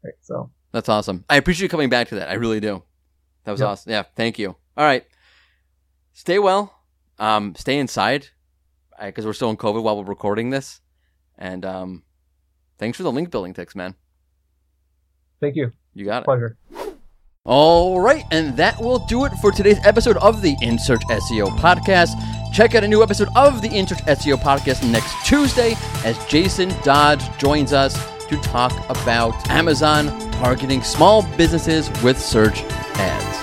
Right. 0.04 0.14
So 0.20 0.50
That's 0.72 0.90
awesome. 0.90 1.24
I 1.30 1.36
appreciate 1.36 1.64
you 1.64 1.68
coming 1.70 1.88
back 1.88 2.08
to 2.08 2.16
that. 2.16 2.28
I 2.28 2.34
really 2.34 2.60
do. 2.60 2.82
That 3.44 3.52
was 3.52 3.60
Yep. 3.60 3.68
awesome. 3.68 3.92
Yeah, 3.92 4.02
thank 4.14 4.38
you. 4.38 4.50
All 4.76 4.84
right. 4.84 5.06
Stay 6.18 6.40
well. 6.40 6.74
Um, 7.20 7.54
stay 7.54 7.78
inside 7.78 8.26
because 9.00 9.24
we're 9.24 9.32
still 9.32 9.50
in 9.50 9.56
COVID 9.56 9.84
while 9.84 9.96
we're 9.96 10.02
recording 10.02 10.50
this. 10.50 10.80
And 11.38 11.64
um, 11.64 12.02
thanks 12.76 12.96
for 12.96 13.04
the 13.04 13.12
link 13.12 13.30
building 13.30 13.54
tips, 13.54 13.76
man. 13.76 13.94
thank 15.40 15.54
you. 15.54 15.72
You 15.94 16.06
got 16.06 16.22
it. 16.22 16.24
Pleasure. 16.24 16.56
All 17.44 18.00
right, 18.00 18.24
and 18.32 18.56
that 18.56 18.80
will 18.80 18.98
do 19.06 19.26
it 19.26 19.32
for 19.40 19.52
today's 19.52 19.78
episode 19.84 20.16
of 20.16 20.42
the 20.42 20.56
In 20.60 20.76
Search 20.76 21.02
SEO 21.02 21.56
podcast. 21.60 22.10
Check 22.52 22.74
out 22.74 22.82
a 22.82 22.88
new 22.88 23.00
episode 23.00 23.28
of 23.36 23.62
the 23.62 23.68
In 23.68 23.86
Search 23.86 23.98
SEO 23.98 24.38
podcast 24.38 24.90
next 24.90 25.14
Tuesday 25.24 25.76
as 26.04 26.18
Jason 26.26 26.74
Dodge 26.82 27.22
joins 27.38 27.72
us 27.72 27.94
to 28.26 28.36
talk 28.38 28.72
about 28.90 29.48
Amazon 29.50 30.08
targeting 30.32 30.82
small 30.82 31.22
businesses 31.36 31.88
with 32.02 32.20
search 32.20 32.64
ads. 32.96 33.37